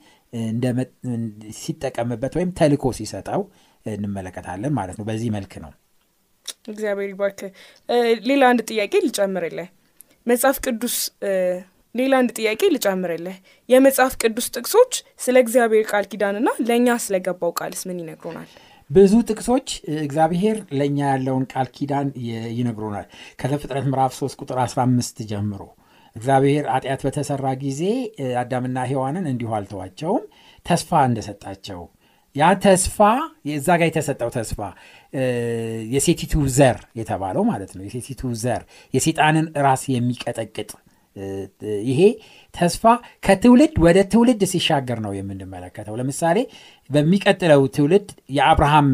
ሲጠቀምበት 1.59 2.33
ወይም 2.38 2.50
ተልኮ 2.59 2.85
ሲሰጠው 2.99 3.42
እንመለከታለን 3.86 4.72
ማለት 4.74 4.96
ነው። 4.98 5.06
በዚህ 5.08 5.30
መልክ 5.34 5.54
ነው። 5.64 5.72
እግዚአብሔር 6.70 7.08
ይባርክ። 7.12 7.40
ሌላ 8.28 8.42
አንድ 8.50 8.60
ጥያቄ 8.70 8.94
ልጨምርልህ። 9.06 9.68
መጽሐፍ 10.26 10.56
ቅዱስ 10.66 10.96
ሌላ 11.94 12.12
አንድ 12.20 12.30
ጥያቄ 12.38 12.62
ልጨምርልህ። 12.74 13.36
የመጽሐፍ 13.68 14.14
ቅዱስ 14.22 14.46
ጥቅሶች 14.54 14.92
ስለ 15.20 15.36
እግዚአብሔር 15.44 15.84
ቃል 15.90 16.06
ኪዳንና 16.12 16.48
ለእኛ 16.68 16.96
ስለገባው 17.04 17.52
ቃልስ 17.58 17.82
ምን 17.88 18.00
ይነግሩናል? 18.02 18.48
ብዙ 18.90 19.12
ጥቅሶች 19.28 19.68
እግዚአብሔር 20.02 20.56
ለእኛ 20.78 20.98
ያለውን 21.12 21.44
ቃል 21.52 21.68
ኪዳን 21.76 22.08
ይነግሩናል። 22.58 23.06
ከዘፍጥረት 23.40 23.86
ምዕራፍ 23.90 24.12
3 24.18 24.42
ቁጥር 24.42 24.58
15 24.64 25.22
ጀምሮ 25.30 25.62
እግዚአብሔር 26.16 26.64
ኃጢአት 26.72 27.00
በተሰራ 27.06 27.46
ጊዜ 27.62 27.80
አዳምና 28.40 28.78
ሔዋንን 28.90 29.24
እንዲሁ 29.30 29.50
አልተዋቸውም፣ 29.56 30.24
ተስፋ 30.66 30.90
እንደሰጣቸው 31.08 31.80
ያ 32.36 32.46
ተስፋ 32.62 32.98
እዛ 33.54 33.68
ጋር 33.78 33.86
የተሰጠው 33.88 34.30
ተስፋ 34.36 34.60
የሴቲቱ 35.94 36.34
ዘር 36.56 36.78
የተባለው 37.00 37.44
ማለት 37.50 37.72
ነው። 37.76 37.82
የሴቲቱ 37.86 38.32
ዘር 38.42 38.62
የሴጣንን 38.94 39.46
ራስ 39.66 39.82
የሚቀጠቅጥ 39.92 40.70
ይሄ 41.88 42.00
ተስፋ 42.54 42.84
ከትውልድ 43.26 43.74
ወደ 43.84 43.98
ትውልድ 44.12 44.40
ሲሻገር 44.52 44.98
ነው 45.04 45.12
የምንመለከተው። 45.16 45.94
ለምሳሌ 46.00 46.38
በሚቀጥለው 46.90 47.62
ትውልድ 47.76 48.08
የአብርሃም 48.36 48.88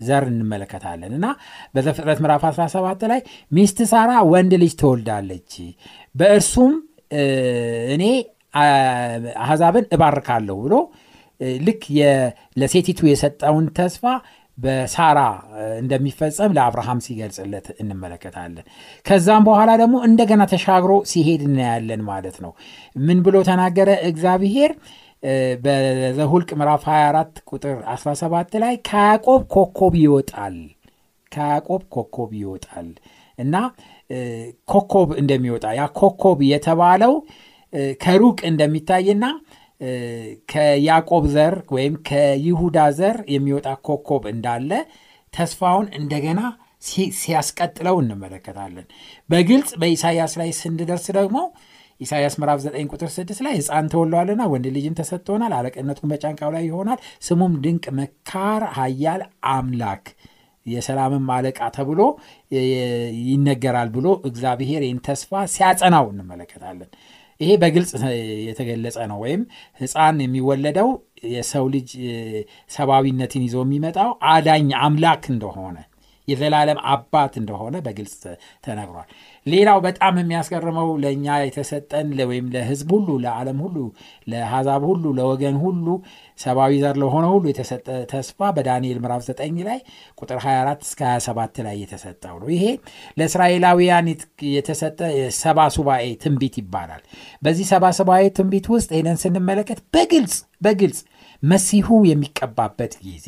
ዘር 0.00 0.24
እንመለከታለን 0.30 1.12
እና 1.16 1.26
በዘፍጥረት 1.74 2.18
ምዕራፍ 2.24 2.44
17 2.50 3.04
ላይ 3.12 3.20
ሚስት 3.52 3.78
ሳራ 3.90 4.12
ወንድ 4.32 4.52
ልጅ 4.62 4.72
ትወልዳለች፣ 4.80 5.52
በእርሱም 6.14 6.72
እኔ 7.94 8.04
አሕዛብን 9.42 9.84
እባርካለሁ 9.96 10.56
ብሎ 10.64 10.74
ልክ 11.66 11.82
ለሴቲቱ 12.56 13.00
የሰጠውን 13.08 13.66
ተስፋ 13.78 14.04
በሳራ 14.58 15.18
እንደሚፈጸም 15.78 16.54
ለአብርሃም 16.56 16.98
ሲገልጽለት 17.04 17.66
እንመለከታለን። 17.82 18.64
ከዛም 19.06 19.44
በኋላ 19.44 19.70
ደግሞ 19.82 19.96
እንደገና 20.08 20.42
ተሻግሮ 20.52 20.92
ሲሄድ 21.12 21.42
እናያለን 21.46 22.02
ማለት 22.10 22.36
ነው። 22.44 22.52
ምን 23.00 23.20
ብሎ 23.26 23.36
ተናገረ 23.48 23.90
እግዚአብሔር? 24.10 24.72
በዘሁልቅ 25.64 26.50
ምዕራፍ 26.58 26.84
24 26.88 27.40
ቁጥር 27.50 27.78
17 27.94 28.54
ላይ 28.62 28.74
ከያዕቆብ 28.88 29.40
ኮከብ 29.54 29.94
ይወጣል 30.02 30.56
ከያዕቆብ 31.32 31.82
ኮከብ 31.94 32.30
ይወጣል 32.40 32.88
እና 33.38 33.56
ኮከብ 34.68 35.10
እንደሚወጣ 35.20 35.66
ያ 35.78 35.84
ኮከብ 35.98 36.38
የተባለው 36.48 37.12
ከሩቅ 38.02 38.38
እንደሚታይና 38.50 39.24
ከያዕቆብ 40.50 41.24
ዘር 41.34 41.54
ወይም 41.74 41.94
ከይሁዳ 42.08 42.78
ዘር 42.98 43.16
የሚወጣ 43.34 43.68
ኮከብ 43.86 44.24
እንዳለ 44.32 44.70
ተስፋውን 45.32 45.86
እንደገና 45.98 46.40
ሲያስቀጥለው 47.18 47.96
እንመለከታለን። 48.02 48.86
በግልጽ 49.28 49.70
በኢሳይያስ 49.80 50.32
ላይ 50.40 50.50
ስንደርስ 50.60 51.06
ደግሞ 51.18 51.38
ኢሳይያስ 52.00 52.34
ምዕራፍ 52.40 52.58
9 52.66 52.92
ቁጥር 52.92 53.08
6 53.14 53.40
ላይ 53.46 53.54
ሕፃን 53.58 53.88
ተወልዷልና 53.92 54.42
ወንድ 54.52 54.66
ልጅም 54.76 54.94
ተሰጥቶናል፣ 55.00 55.52
አለቅነቱን 55.56 56.10
በጫንቃው 56.12 56.50
ላይ 56.54 56.62
ይሆናል፣ 56.68 56.98
ስሙም 57.26 57.54
ድንቅ 57.64 57.84
መካር፣ 57.98 58.62
ኃያል 58.76 59.22
አምላክ 59.52 60.04
የሰላምም 60.66 61.26
አለቃ 61.34 61.60
ተብሎ 61.76 62.00
ይነገራል 63.26 63.88
ብሎ 63.94 64.08
እግዚአብሔር 64.28 64.82
ይህን 64.86 65.00
ተስፋ 65.06 65.42
ሲያጸናው 65.54 66.06
እንመለከታለን። 66.12 66.90
ይሄ 67.40 67.50
በግልጽ 67.60 67.90
የተገለጸ 68.46 68.98
ነው። 69.10 69.18
ወይም 69.24 69.42
ሕፃን 69.80 70.18
የሚወለደው 70.24 70.88
የሰው 71.30 71.64
ልጅ 71.74 71.90
ሰብአዊነትን 72.70 73.44
ይዞ 73.46 73.56
የሚመጣው 73.64 74.10
አዳኝ 74.32 74.68
አምላክ 74.82 75.24
እንደሆነ 75.32 75.78
የዘላለም 76.28 76.78
አባት 76.92 77.34
እንደሆነ 77.40 77.76
በግልጽ 77.84 78.16
ተነግሯል። 78.64 79.08
ሌላው 79.46 79.78
በጣም 79.84 80.14
የሚያስገርመው 80.20 80.88
ለእኛ 81.02 81.36
የተሰጠን 81.40 82.08
ወይም 82.30 82.46
ለሕዝብ 82.54 82.90
ሁሉ፣ 82.96 83.08
ለዓለም 83.22 83.58
ሁሉ፣ 83.64 83.76
ለአሕዛብ 84.26 84.82
ሁሉ፣ 84.88 85.04
ለወገን 85.18 85.56
ሁሉ 85.62 85.86
ሰብአዊ 86.38 86.72
ዘር 86.82 86.96
ለሆነ 87.02 87.24
ሁሉ 87.32 87.44
የተሰጠ 87.50 87.88
ተስፋ 88.12 88.50
በዳንኤል 88.56 88.98
ምዕራፍ 89.02 89.22
9 89.30 89.62
ላይ 89.68 89.78
ቁጥር 90.20 90.38
24 90.44 90.84
እስከ 90.86 91.00
27 91.12 91.62
ላይ 91.66 91.76
የተሰጠው 91.82 92.36
ነው። 92.42 92.50
ይሄ 92.56 92.64
ለእስራኤላውያን 93.20 94.08
የተሰጠ 94.50 95.00
ሰባ 95.40 95.68
ሱባኤ 95.76 96.04
ትንቢት 96.24 96.56
ይባላል። 96.62 97.02
በዚህ 97.42 97.68
ሰባ 97.72 97.86
ሱባኤ 97.98 98.24
ትንቢት 98.38 98.68
ውስጥ 98.74 98.90
ሄደን 98.98 99.18
ስንመለከት 99.24 99.80
በግልጽ 99.96 100.36
በግልጽ 100.62 101.00
መሲሁ 101.42 101.88
የሚቀባበት 102.08 102.94
ጊዜ 103.04 103.26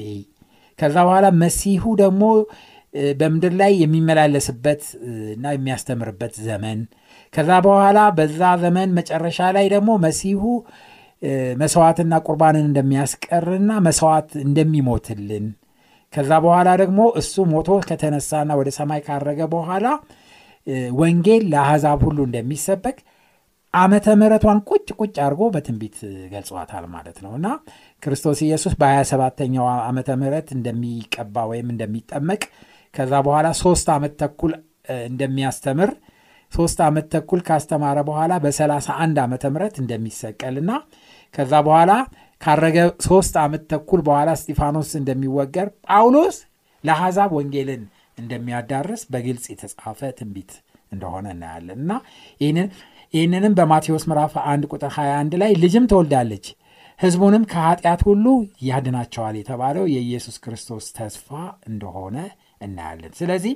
ከዛ 0.78 0.96
በኋላ 1.06 1.26
መሲሁ 1.42 1.82
ደግሞ 2.00 2.22
በምድር 3.18 3.52
ላይ 3.60 3.72
የሚመላለስበት 3.82 4.82
እና 5.34 5.44
የሚያስተምርበት 5.54 6.34
ዘመን። 6.46 6.80
ከዛ 7.34 7.50
በኋላ 7.66 7.98
በዛ 8.18 8.50
ዘመን 8.64 8.90
መጨረሻ 8.98 9.40
ላይ 9.56 9.66
ደግሞ 9.74 9.90
መሲሁ 10.04 10.42
መስዋዕትና 11.60 12.14
ቁርባንን 12.26 12.64
እንደሚያስቀርና 12.68 13.72
መስዋዕት 13.86 14.30
እንደሚሞትልን። 14.44 15.44
ከዛ 16.12 16.30
በኋላ 16.44 16.70
ደግሞ 16.82 17.00
እሱ 17.20 17.44
ሞቶ 17.52 17.70
ከተነሳና 17.86 18.52
ወደ 18.60 18.70
ሰማይ 18.78 19.00
ካረገ 19.06 19.40
በኋላ 19.52 19.86
ወንጌል 20.98 21.44
ለአሕዛብ 21.52 22.00
ሁሉ 22.06 22.18
እንደሚሰበክ 22.28 22.98
ዓመተ 23.74 24.06
ምሕረቷን 24.20 24.58
ቁጭ 24.68 24.88
ቁጭ 24.98 25.14
አድርጎ 25.24 25.42
በትንቢት 25.54 25.96
ገልጿታል 26.32 26.84
ማለት 26.94 27.18
ነው። 27.24 27.32
እና 27.38 27.46
ክርስቶስ 28.02 28.40
ኢየሱስ 28.46 28.74
በ27ተኛው 28.80 29.66
ዓመተ 29.86 30.08
ምሕረት 30.20 30.48
እንደሚቀባ 30.56 31.44
ወይም 31.50 31.68
እንደሚጠመቅ 31.74 32.42
ከዛ 32.94 33.12
በኋላ 33.26 33.48
ሶስት 33.62 33.86
ዓመት 33.94 34.14
ተኩል 34.22 34.52
እንደሚያስተምር 35.08 35.90
ሶስት 36.52 36.78
ዓመት 36.86 37.06
ተኩል 37.14 37.40
ካስተማረ 37.46 37.98
በኋላ 38.08 38.32
በ31 38.44 39.20
ዓመተ 39.24 39.44
ምሕረት 39.52 39.76
እንደሚሰቀልና 39.82 40.72
ከዛ 41.34 41.52
በኋላ 41.66 41.92
ካረገ 42.42 42.78
ሶስት 43.06 43.34
ዓመት 43.42 43.62
ተኩል 43.72 44.00
በኋላ 44.08 44.30
እስጢፋኖስ 44.38 44.90
እንደሚወገር 45.00 45.68
ጳውሎስ 45.88 46.38
ለአሕዛብ 46.84 47.30
ወንጌልን 47.38 47.82
እንደሚያዳርስ 48.18 49.02
በግልጽ 49.12 49.44
የተጻፈ 49.52 50.00
ትንቢት 50.18 50.50
እንደሆነ 50.92 51.26
እናያለን። 51.34 51.78
እና 51.82 51.92
ይህንንም 53.14 53.54
በማቴዎስ 53.58 54.04
ምዕራፍ 54.10 54.34
1 54.44 54.68
ቁጥር 54.72 54.90
21 54.96 55.38
ላይ 55.42 55.52
ልጅም 55.62 55.86
ትወልዳለች 55.90 56.46
ሕዝቡንም 56.98 57.44
ከኃጢአት 57.52 58.00
ሁሉ 58.08 58.26
ያድናቸዋል 58.66 59.36
የተባለው 59.38 59.84
የኢየሱስ 59.92 60.36
ክርስቶስ 60.44 60.84
ተስፋ 60.98 61.28
እንደሆነ 61.70 62.16
እናያለን። 62.62 63.12
ስለዚህ 63.20 63.54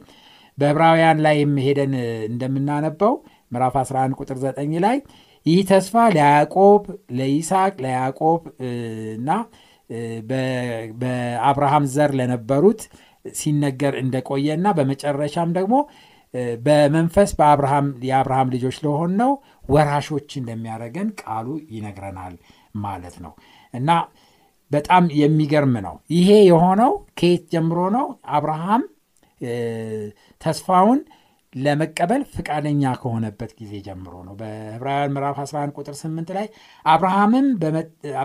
በዕብራውያን 0.59 1.19
ላይ 1.27 1.37
ሄደን 1.65 1.95
እንደምናነበው 2.31 3.15
ምዕራፍ 3.53 3.75
11 3.81 4.21
ቁጥር 4.21 4.39
9 4.45 4.77
ላይ 4.87 4.97
ይህ 5.47 5.61
ተስፋ 5.69 5.95
ለያዕቆብ፣ 6.15 6.85
ለይስሐቅ፣ 7.19 7.75
ለያዕቆብ 7.85 8.41
እና 9.17 9.29
በአብርሃም 11.01 11.85
ዘር 11.95 12.13
ለነበሩት 12.21 12.81
ሲነገር 13.35 13.95
እንደቆየና 14.03 14.67
በመጨረሻም 14.79 15.51
ደግሞ 15.59 15.77
በመንፈስ 16.67 17.31
በአብርሃም 17.39 17.87
የአብርሃም 18.09 18.51
ልጆች 18.55 18.77
ለሆን 18.85 19.13
ነው 19.21 19.31
ወራሾች 19.69 20.31
እንደሚያደርገን 20.41 21.09
ቃሉ 21.23 21.47
ይነግረናል 21.77 22.35
ማለት 22.85 23.17
ነው 23.25 23.33
እና 23.75 23.91
በጣም 24.71 25.05
የሚገርም 25.21 25.75
ነው። 25.87 25.97
ይሄ 26.17 26.29
የሆነው 26.49 26.93
ከየት 27.19 27.45
ጀምሮ 27.53 27.79
ነው? 27.97 28.07
አብርሃም 28.37 28.83
ተስፋውን 30.41 31.01
ለመቀበል 31.55 32.23
ፍቃደኛ 32.33 32.83
ከሆነበት 33.01 33.51
ጊዜ 33.59 33.73
ጀምሮ 33.87 34.15
ነው። 34.27 34.35
በዕብራውያን 34.41 35.13
ምዕራፍ 35.15 35.37
11 35.43 35.79
ቁጥር 35.79 35.95
8 36.01 36.33
ላይ 36.37 36.47
አብርሃምም 36.85 37.47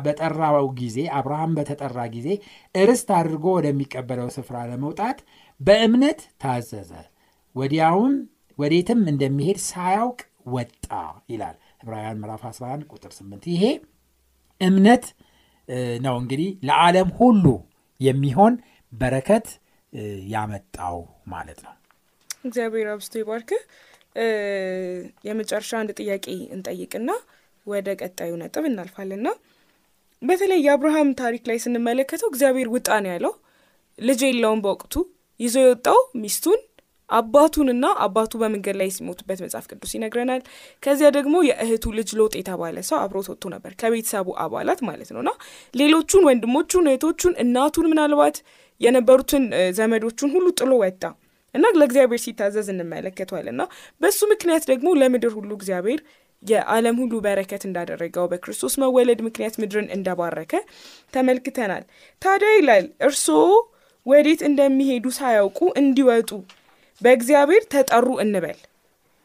በጠራው 0.06 0.68
ጊዜ 0.80 0.98
አብርሃም 1.20 1.54
በተጠራ 1.58 2.00
ጊዜ 2.16 2.28
ርስት 2.76 3.10
አድርጎ 3.20 3.46
ወደሚቀበለው 3.58 4.30
ስፍራ 4.38 4.58
ለመውጣት 4.72 5.20
በእምነት 5.62 6.20
ታዘዘ፣ 6.44 6.92
ወዲያውም 7.56 8.14
ወዴትም 8.60 9.02
እንደሚሄድ 9.12 9.60
ሳያውቅ 9.70 10.20
ወጣ 10.54 10.88
ይላል 11.32 11.56
ዕብራውያን 11.84 12.20
ምዕራፍ 12.22 12.44
11 12.50 12.86
ቁጥር 12.94 13.12
8 13.18 13.50
ይሄ 13.54 13.64
እምነት 14.62 15.06
ነው 16.06 16.16
እንግዲህ 16.22 16.50
ለዓለም 16.68 17.10
ሁሉ 17.20 17.46
የሚሆን 18.00 18.54
በረከት 18.94 19.48
ያመጣው 20.32 20.98
ማለት 21.34 21.60
ነው። 21.66 21.74
እግዚአብሔር 22.46 22.88
አብስቶ 22.92 23.16
ይባርክህ። 23.22 23.64
የመጨረሻ 25.28 25.72
አንድ 25.80 25.92
ጥያቄ 26.00 26.26
እንጠይቅና 26.56 27.10
ወደ 27.66 27.88
ቀጣዩ 28.02 28.32
ነጥብ 28.42 28.64
እናልፋልና 28.70 29.28
በተለይ 30.22 30.60
የአብርሃም 30.66 31.10
ታሪክ 31.22 31.44
ላይ 31.50 31.58
ስንመለከተው 31.64 32.30
እግዚአብሔር 32.32 32.68
ውጣ 32.74 32.90
ነው 33.04 33.12
ያለው። 33.14 33.34
ልጅ 34.00 34.22
የለውም 34.28 34.62
በወቅቱ 34.64 34.94
ይዞ 35.40 35.56
የወጣው 35.64 36.00
ሚስቱን 36.22 36.60
አባቱንና 37.12 37.86
አባቱ 38.06 38.32
በመንገድ 38.42 38.76
ላይ 38.82 38.90
ሲሞቱበት 38.96 39.40
መጽሐፍ 39.44 39.66
ቅዱስ 39.72 39.92
ይነግረናል። 39.98 40.42
ከዚያ 40.84 41.10
ደግሞ 41.18 41.36
የእህቱ 41.48 41.94
ልጅ 41.98 42.12
ሎጥ 42.20 42.34
የተባለ 42.40 42.78
ሰው 42.90 42.98
አብሮት 43.02 43.28
ወጥቶ 43.32 43.54
ነበር 43.56 43.74
ከቤተሰቡ 43.82 44.28
አባላት 44.46 44.82
ማለት 44.90 45.12
ነውና 45.16 45.32
ሌሎቹን 45.74 46.26
ወንድሞቹን፣ 46.30 46.88
እህቶቹን፣ 46.92 47.36
እናቱን 47.44 47.90
ምናልባት 47.92 48.38
የነበሩትን 48.82 49.44
ዘመዶቹን 49.78 50.32
ሁሉ 50.36 50.48
ጥሎ 50.60 50.72
ወጣ 50.84 51.04
እና 51.56 51.66
ለእግዚአብሔር 51.74 52.20
ሲታዘዝ 52.24 52.68
እንመለከተዋል 52.74 53.48
እና 53.52 53.62
በሱ 54.02 54.20
ምክንያት 54.32 54.64
ደግሞ 54.70 54.90
ለምድር 55.00 55.34
ሁሉ 55.38 55.52
እግዚአብሔር 55.58 56.00
የዓለም 56.44 56.96
ሁሉ 57.02 57.14
በረከት 57.26 57.64
እንዳደረገው 57.68 58.26
በክርስቶስ 58.32 58.74
መወለድ 58.82 59.20
ምክንያት 59.26 59.56
ምድርን 59.62 59.88
እንደባረከ 59.96 60.54
ተመልክተናል። 61.14 61.84
ታዲያ 62.22 62.52
ይላል 62.56 62.86
እርስዎ 63.08 63.42
ወዴት 64.06 64.42
እንደሚሄዱ 64.48 65.06
ሳያውቁ 65.18 65.60
እንዲወጡ 65.82 66.30
በእግዚአብሔር 67.02 67.64
ተጠሩ 67.74 68.08
እንበል። 68.24 68.60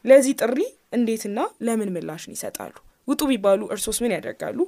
ለዚህ 0.04 0.34
ጥሪ 0.42 0.58
እንዴትና 0.92 1.38
ለምን 1.66 1.92
ምላሽን 1.94 2.34
ይሰጣሉ? 2.36 2.74
ውጡ 3.08 3.22
ቢባሉ 3.30 3.62
እርሶስ 3.74 3.98
ምን 4.02 4.14
ያደርጋሉ? 4.14 4.58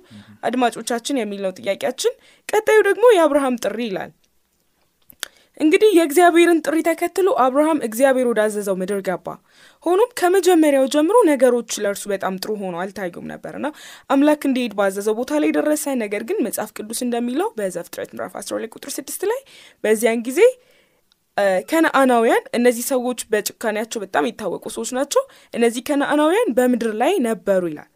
አድማጮቻችን 0.43 1.21
የሚል 1.21 1.41
ነው 1.45 1.53
ጥያቄያችን። 1.59 2.15
ቀጣዩ 2.49 2.79
ደግሞ 2.89 3.05
የአብርሃም 3.13 3.57
ጥሪ 3.65 3.79
ይላል። 3.89 4.11
እንግዲህ 5.61 5.91
የእግዚአብሔርን 5.97 6.61
ጥሪ 6.65 6.77
ተከትሎ 6.89 7.29
አብርሃም 7.45 7.79
እግዚአብሔር 7.87 8.27
ወዳዘዘው 8.31 8.77
ምድር 8.81 9.01
ገባ። 9.09 9.27
ሆኖም 9.83 10.11
ከመጀመሪያው 10.21 10.85
ጀምሮ 10.95 11.17
ነገሮች 11.31 11.71
ለእርሱ 11.83 12.05
በጣም 12.13 12.35
ጥሩ 12.43 12.53
ሆኖ 12.61 12.75
አልታዩም 12.83 13.27
ነበርና 13.33 13.67
አምላክ 14.11 14.43
እንዲሄድ 14.49 14.75
ባዘዘው 14.79 15.17
ቦታ 15.21 15.41
ላይ 15.43 15.51
ደረሰ። 15.59 15.85
ነገር 16.03 16.25
ግን 16.29 16.39
መጽሐፍ 16.47 16.71
ቅዱስ 16.77 17.01
እንደሚለው 17.07 17.51
በዘፍጥረት 17.59 18.13
ምዕራፍ 18.15 18.37
12 18.43 18.77
ቁጥር 18.77 18.93
6 18.97 19.27
ላይ 19.33 19.41
በዚያን 19.85 20.23
ጊዜ 20.29 20.41
ከነአናውያን 21.71 22.45
እነዚህ 22.59 22.85
ሰዎች 22.91 23.21
በጭካኔያቸው 23.33 24.01
በጣም 24.05 24.29
የታወቁ 24.29 24.65
ሰዎች 24.77 24.91
ናቸው። 24.99 25.23
እነዚህ 25.55 25.83
ከነአናውያን 25.89 26.51
በምድር 26.57 26.93
ላይ 27.03 27.15
ነበሩ 27.27 27.63
ይላል። 27.71 27.89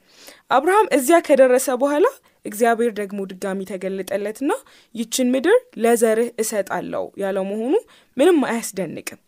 አብርሃም 0.50 0.88
እዚያ 0.96 1.18
ከደረሰ 1.26 1.68
በኋላ 1.82 2.06
እግዚአብሔር 2.46 2.92
ደግሞ 2.98 3.20
ድጋሚ 3.30 3.60
ተገለጠለትና 3.68 4.52
ይችን 4.94 5.28
ምድር 5.34 5.58
ለዘርህ 5.82 6.30
እሰጣለሁ 6.42 7.04
ያለው 7.22 7.44
መሆኑ 7.50 7.74
ምንም 8.16 8.38
አያስደንቅም። 8.48 9.20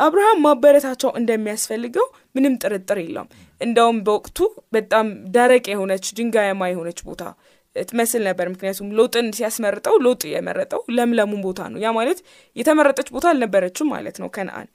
አብርሃም 0.00 0.42
ማበረታቻው 0.44 1.10
እንደሚያስፈልገው 1.20 2.06
ምንም 2.34 2.58
ጥርጥር 2.62 2.98
የለውም። 3.02 3.30
እንደውም 3.60 3.96
በወቅቱ 4.06 4.38
በጣም 4.72 5.06
ደረቅ 5.36 5.64
የሆነች 5.72 6.06
ድንጋያማ 6.18 6.68
የሆነች 6.70 7.00
ቦታ 7.08 7.22
ትመስል 7.76 8.22
ነበር። 8.28 8.46
ምክንያቱም 8.52 8.88
ሎጥን 8.98 9.26
ሲያስመርጠው 9.36 9.96
ሎጥ 10.04 10.22
የመረጠው 10.30 10.82
ለምለሙን 10.96 11.42
ቦታ 11.46 11.60
ነው። 11.72 11.80
ያ 11.84 11.90
ማለት 11.98 12.20
የተመረጠች 12.56 13.10
ቦታ 13.14 13.26
አልነበረችም 13.32 13.90
ማለት 13.94 14.16
ነው 14.22 14.30
ከነአን። 14.36 14.68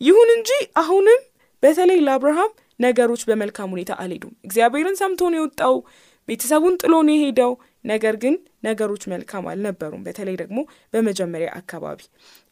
ይሁን 0.00 0.30
እንጂ 0.36 0.50
አሁንም 0.82 1.20
በተለይ 1.62 1.98
ለአብርሃም 2.04 2.52
ነገሮች 2.80 3.22
በመልካም 3.28 3.72
ሁኔታ 3.74 3.92
አልሄዱም። 4.02 4.34
እግዚአብሔርን 4.46 4.96
ሰምቶ 5.00 5.20
ነው 5.32 5.38
የወጣው፣ 5.40 5.74
ቤተሰቡን 6.28 6.74
ጥሎ 6.80 6.94
ነው 7.06 7.14
የሄደው። 7.14 7.52
ነገር 7.84 8.14
ግን 8.22 8.34
ነገሮች 8.66 9.02
መልካም 9.12 9.44
አልነበሩም፣ 9.50 10.02
በተለይ 10.06 10.34
ደግሞ 10.40 10.58
በመጀመሪያ 10.94 11.48
አካባቢ። 11.60 12.00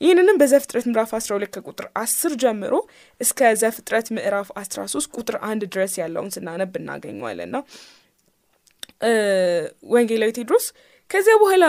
ይህንንም 0.01 0.39
በዘፍጥረት 0.41 0.87
ምዕራፍ 0.91 1.11
12 1.17 1.51
ከቁጥር 1.57 1.87
10 2.03 2.37
ጀምሮ 2.43 2.75
እስከ 3.21 3.51
ዘፍጥረት 3.63 4.09
ምዕራፍ 4.17 4.49
13 4.61 5.11
ቁጥር 5.19 5.37
አንድ 5.49 5.65
ድረስ 5.75 5.95
ያለውን 6.03 6.33
ስናነብ 6.37 6.73
እናገኘዋለንና 6.81 7.59
ወንጌላዊ 9.91 10.31
ቴድሮስ 10.39 10.67
ከዚያ 11.11 11.35
በኋላ 11.43 11.65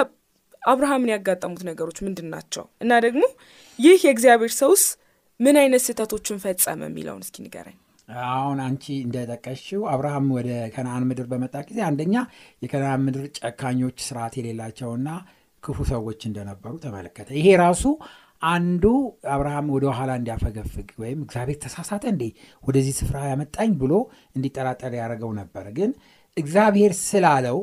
አብርሃምን 0.62 1.12
ያጋጠሙት 1.14 1.62
ነገሮች 1.70 1.98
ምንድን 2.06 2.28
ናቸው 2.34 2.66
እና 2.84 2.94
ደግሞ 3.06 3.24
ይህ 3.80 4.00
የእግዚአብሔር 4.06 4.54
ሰውስ 4.58 4.84
ምን 5.40 5.58
አይነት 5.62 5.82
ስህተቶችን 5.86 6.42
ፈጸመ 6.44 6.82
የሚለውን 6.88 7.22
እስኪ 7.26 7.38
ንገረኝ። 7.46 7.78
አሁን 8.30 8.60
አንቺ 8.66 8.86
እንደጠቀሽው 9.06 9.82
አብርሃም 9.92 10.28
ወደ 10.36 10.50
ከነአን 10.74 11.04
ምድር 11.10 11.28
በመጣ 11.32 11.56
ጊዜ 11.68 11.80
አንደኛ 11.90 12.16
የከነአን 12.62 13.04
ምድር 13.06 13.26
ጨካኞች፣ 13.40 13.98
ስርዓት 14.08 14.34
የሌላቸውና 14.40 15.10
ክፉ 15.64 15.78
ሰዎች 15.92 16.22
እንደነበሩ 16.30 16.74
ተመለከተ። 16.84 17.30
ይሄ 17.40 17.48
ራሱ 17.64 17.84
አንዱ 18.48 18.84
አብርሃም 19.34 19.68
ወደ 19.74 19.86
ኋላ 19.96 20.12
እንዲያፈገፍግ 20.20 20.90
ወይም 21.02 21.20
እግዚአብሔር 21.26 21.58
ተሳሳተ 21.64 22.04
እንዴ 22.12 22.24
ወደዚህ 22.64 22.94
ስፍራ 23.00 23.18
ያመጣኝ 23.32 23.72
ብሎ 23.82 23.94
እንዲጠራጠር 24.36 24.94
ያደረገው 25.00 25.32
ነበር 25.40 25.66
ግን 25.78 25.92
እግዚአብሔር 26.40 26.94
ስላለው 27.04 27.58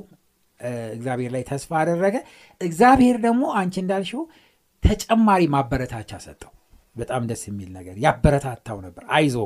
እግዚአብሔር 0.95 1.31
ላይ 1.35 1.43
ተስፋ 1.49 1.71
አደረገ። 1.81 2.17
እግዚአብሔር 2.61 3.17
ደግሞ 3.25 3.45
አንቺ 3.61 3.75
እንዳልሽው 3.83 4.23
ተጨማሪ 4.83 5.43
ማበረታቻ 5.55 6.11
ሰጠው። 6.25 6.53
በጣም 6.97 7.23
ደስ 7.31 7.43
የሚል 7.49 7.71
ነገር 7.79 7.97
ያበረታታው 8.05 8.79
ነበር። 8.85 9.05
አይዞ 9.17 9.37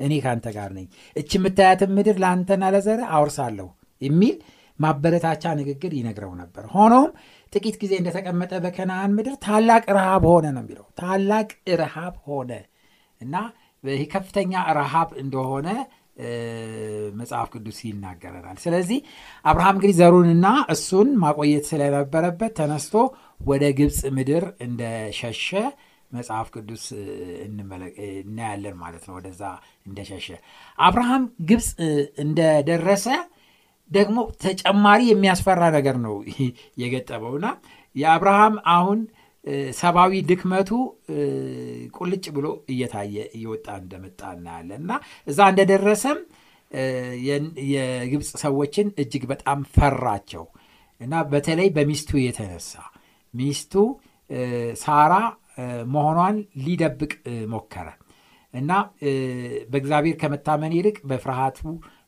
እኔ 0.00 0.12
ከአንተ 0.24 0.46
ጋር 0.56 0.70
ነኝ፣ 0.76 0.86
እች 1.16 1.30
የምታያትን 1.36 1.90
ምድር 1.96 2.16
ለአንተና 2.22 2.64
ለዘር 2.74 3.00
አውርሳለሁ 3.16 3.68
የሚል 4.02 4.36
ማበረታቻ 4.78 5.44
ንግግር 5.60 5.92
ይነግረው 5.98 6.32
ነበር። 6.40 6.64
ሆኖም 6.74 7.06
ጥቂት 7.52 7.76
ጊዜ 7.82 7.92
እንደተቀመጠ 8.00 8.52
በከነአን 8.64 9.12
ምድር 9.18 9.34
ታላቅ 9.44 9.84
ረሃብ 9.96 10.24
ሆነ 10.30 10.46
ነው 10.56 10.62
የሚለው። 10.64 10.86
ታላቅ 11.00 11.48
ረሃብ 11.82 12.14
ሆነ 12.26 12.50
እና 13.20 13.34
ከፍተኛ 14.12 14.52
ረሃብ 14.78 15.08
እንደሆነ 15.22 15.68
መጽሐፍ 17.18 17.48
ቅዱስ 17.54 17.78
ይናገረናል። 17.86 18.58
ስለዚህ 18.62 18.98
አብርሃም 19.44 19.74
እንግዲህ 19.76 19.96
ዘሩንና 20.00 20.46
እሱን 20.74 21.08
ማቆየት 21.22 21.64
ስለነበረበት 21.70 22.52
ተነስቶ 22.60 22.94
ወደ 23.46 23.64
ግብፅ 23.78 24.00
ምድር 24.16 24.44
እንደሸሸ 24.66 25.48
መጽሐፍ 26.12 26.48
ቅዱስ 26.54 26.84
እናያለን 28.20 28.76
ማለት 28.82 29.04
ነው። 29.08 29.14
ወደዛ 29.18 29.42
እንደሸሸ 29.86 30.28
አብርሃም 30.78 31.24
ግብፅ 31.48 31.68
እንደደረሰ 32.24 33.06
ደግሞ 33.90 34.18
ተጨማሪ 34.42 35.00
የሚያስፈራ 35.10 35.62
ነገር 35.76 35.96
ነው 36.06 36.14
የገጠመውና 36.82 37.46
የአብርሃም 37.96 38.54
አሁን 38.72 38.98
ሰብአዊ 39.78 40.12
ድክመቱ 40.28 40.70
ቁልጭ 41.96 42.24
ብሎ 42.36 42.46
እየታየ 42.72 43.16
እየወጣ 43.36 43.66
እንደመጣ 43.80 44.20
እናያለን። 44.36 44.80
እና 44.80 44.92
እዛ 45.26 45.38
እንደደረሰም 45.52 46.18
የግብፅ 47.72 48.30
ሰዎችን 48.42 48.88
እጅግ 49.02 49.24
በጣም 49.32 49.60
ፈራቸው። 49.74 50.44
እና 51.00 51.14
በተለይ 51.32 51.68
በሚስቱ 51.76 52.10
የተነሳ 52.22 52.72
ሚስቱ 53.34 53.74
ሳራ 54.82 55.14
መሆኗን 55.92 56.36
ሊደብቅ 56.64 57.12
ሞከረ። 57.52 57.88
እና 58.54 58.72
በእግዚአብሔር 59.72 60.16
ከመታመን 60.20 60.74
ይልቅ 60.76 60.96
በፍርሃቱ 61.08 61.60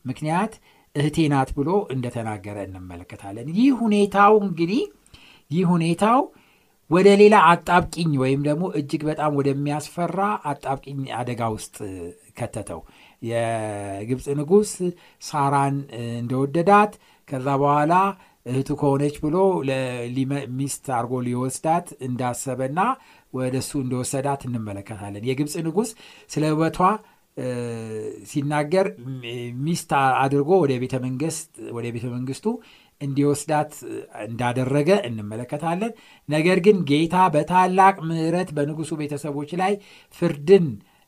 ምክንያት 0.05 0.53
እህቴ 0.95 1.19
ናት 1.33 1.51
ብሎ 1.57 1.71
እንደተናገረ 1.95 2.59
እንመለከታለን። 2.67 3.49
ይህ 3.59 3.73
ሁኔታው 3.83 4.35
እንግዲህ 4.45 4.83
ይህ 5.51 5.65
ሁኔታው 5.73 6.21
ወደ 6.91 7.09
ሌላ 7.21 7.37
አጣብቂኝ 7.49 8.11
ወይም 8.23 8.41
ደግሞ 8.47 8.65
እጅግ 8.79 9.03
በጣም 9.09 9.33
ወደሚያስፈራ 9.39 10.19
አጣብቂኝ 10.51 11.01
አደጋ 11.19 11.51
ውስጥ 11.55 11.77
ከተተው። 12.39 12.81
የግብፅ 13.23 14.27
ንጉሥ 14.39 14.73
ሳራን 15.29 15.77
እንደወደዳት 16.15 16.93
ከዛ 17.29 17.47
በኋላ 17.63 17.93
እህቱ 18.47 18.71
ከሆነች 18.81 19.17
ብሎ 19.25 19.37
ሚስት 20.59 20.85
አድርጎ 20.97 21.15
ሊወስዳት 21.27 21.89
እንዳሰበና 22.09 22.81
ወደ 23.33 23.55
እሱ 23.63 23.73
እንደወሰዳት 23.85 24.43
እንመለከታለን። 24.49 25.27
የግብፅ 25.31 25.55
ንጉሥ 25.67 25.91
ስለ 26.31 26.45
ውበቷ 26.55 26.79
ሲናገር 28.31 28.87
ሚስት 29.67 29.91
አድርጎ 30.23 30.51
ወደ 30.63 30.73
ቤተ 31.93 32.07
መንግስቱ 32.15 32.47
እንዲወስዳት 33.01 33.73
እንዳደረገ 34.25 34.91
እንመለከታለን። 35.09 35.93
ነገር 36.29 36.59
ግን 36.67 36.79
ጌታ 36.91 37.17
በታላቅ 37.35 37.97
ምሕረት 38.09 38.51
በንጉሱ 38.57 38.93
ቤተሰቦች 39.01 39.53
ላይ 39.63 39.75
ፍርድን 40.19 40.67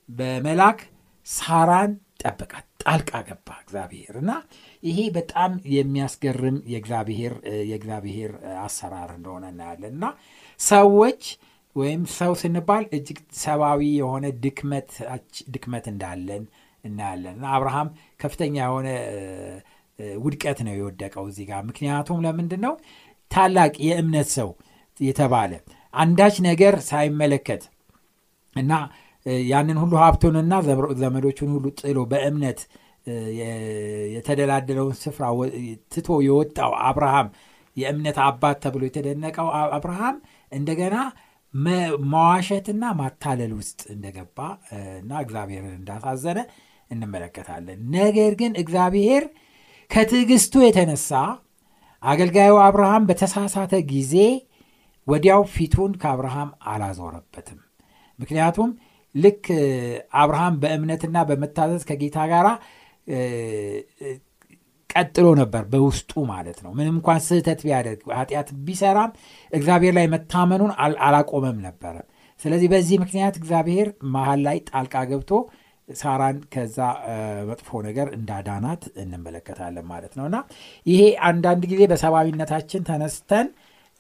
በመላክ 0.09 0.81
ሳራን 1.26 1.90
ጠበቃት፣ 2.22 2.66
ጣልቃ 2.85 3.11
ገባ 3.26 3.48
እግዚአብሔር። 3.62 4.14
እና 4.20 4.31
ይሄ 4.83 4.98
በጣም 5.16 5.53
የሚያስገርም 5.74 6.57
የእግዚአብሔር 6.72 8.33
አሰራር 8.62 9.11
እንደሆነ 9.16 9.44
እናያለን። 9.53 9.94
እና 9.96 10.07
ሰዎች 10.61 11.22
ወይም 11.76 12.03
ሰው 12.16 12.33
ስንባል 12.40 12.85
እጅግ 12.96 13.18
ሰብአዊ 13.40 13.83
የሆነ 13.98 14.24
ድክመት 15.55 15.87
እንዳለን 15.92 16.44
እናያለን። 16.85 17.35
እና 17.38 17.46
አብርሃም 17.57 17.88
ከፍተኛ 18.20 18.57
የሆነ 18.62 18.88
ውድቀት 20.22 20.58
ነው 20.66 20.74
የወደቀው 20.76 21.24
እዚህ 21.30 21.46
ጋር። 21.50 21.60
ምክንያቱም 21.68 22.18
ለምንድን 22.26 22.62
ነው 22.66 22.74
ታላቅ 23.30 23.72
የእምነት 23.86 24.28
ሰው 24.36 24.48
የተባለ 25.00 25.52
አንዳች 25.94 26.36
ነገር 26.48 26.74
ሳይመለከት 26.88 27.62
እና 28.56 28.72
ያንን 29.46 29.78
ሁሉ 29.82 29.94
ሀብቱንና 30.02 30.54
ዘመዶቹን 31.00 31.50
ሁሉ 31.54 31.66
ጥሎ 31.80 31.98
በእምነት 32.12 32.60
የተደላደለውን 34.14 34.96
ስፍራ 35.02 35.24
ትቶ 35.92 36.08
የወጣው 36.26 36.72
አብርሃም 36.88 37.28
የእምነት 37.76 38.16
አባት 38.26 38.56
ተብሎ 38.64 38.82
የተደነቀው 38.86 39.48
አብርሃም 39.76 40.16
እንደገና 40.52 40.96
መዋሸትና 42.06 42.84
ማታለል 42.98 43.52
ውስጥ 43.58 43.80
እንደገባ 43.94 44.38
እና 45.00 45.12
እግዚአብሔርን 45.24 45.72
እንዳሳዘነ 45.78 46.38
እንመለከታለን። 46.90 47.80
ነገር 47.96 48.32
ግን 48.40 48.52
እግዚአብሔር 48.62 49.24
ከትዕግስቱ 49.90 50.55
የተነሳ 50.62 51.11
አገልጋዩ 52.03 52.53
አብርሃም 52.66 53.07
በተሳሳተ 53.09 53.72
ጊዜ 53.90 54.14
ወዲያው 55.07 55.42
ፊቱን 55.55 55.92
ከአብርሃም 56.03 56.50
አላዞረበትም። 56.72 57.59
ምክንያቱም 58.18 58.70
ልክ 59.14 59.44
አብርሃም 60.20 60.55
በእምነትና 60.62 61.16
በመታዘዝ 61.29 61.83
ከጌታ 61.88 62.18
ጋር 62.33 62.46
ቀጥሎ 64.90 65.26
ነበር 65.40 65.62
በውስጡ 65.72 66.12
ማለት 66.31 66.59
ነው። 66.64 66.70
ምንም 66.79 66.94
እንኳን 66.94 67.20
ስህተት 67.26 67.61
ቢያደርግ 67.66 68.00
ኃጢአት 68.18 68.48
ቢሰራም 68.66 69.11
እግዚአብሔር 69.53 69.94
ላይ 69.98 70.07
መታመኑን 70.14 70.72
አላቆመም 71.07 71.59
ነበረ። 71.66 71.96
ስለዚህ 72.40 72.68
በዚህ 72.72 72.96
ምክንያት 73.03 73.35
እግዚአብሔር 73.40 73.88
መሀል 74.14 74.40
ላይ 74.46 74.59
ጣልቃ 74.70 75.03
ገብቶ 75.11 75.33
ሳራን 75.94 76.38
ከዛ 76.55 76.79
መጥፎ 77.48 77.81
ነገር 77.87 78.09
እንዳዳናት 78.16 78.83
እንመለከታለን 79.03 79.87
ማለት 79.92 80.12
ነው 80.18 80.24
እና 80.31 80.38
ይሄ 80.87 81.00
አንዳንድ 81.29 81.64
ጊዜ 81.72 81.83
በሰብአዊነታችን 81.92 82.87
ተነስተን 82.88 83.48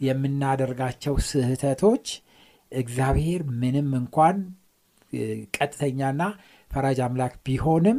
የምናደርጋቸው 0.00 1.14
ስህተቶች 1.28 2.06
እግዚአብሔር 2.72 3.42
ምንም 3.62 3.88
እንኳን 4.00 4.36
ቀጥተኛና 5.56 6.22
ፈራጅ 6.70 6.98
አምላክ 7.06 7.34
ቢሆንም 7.46 7.98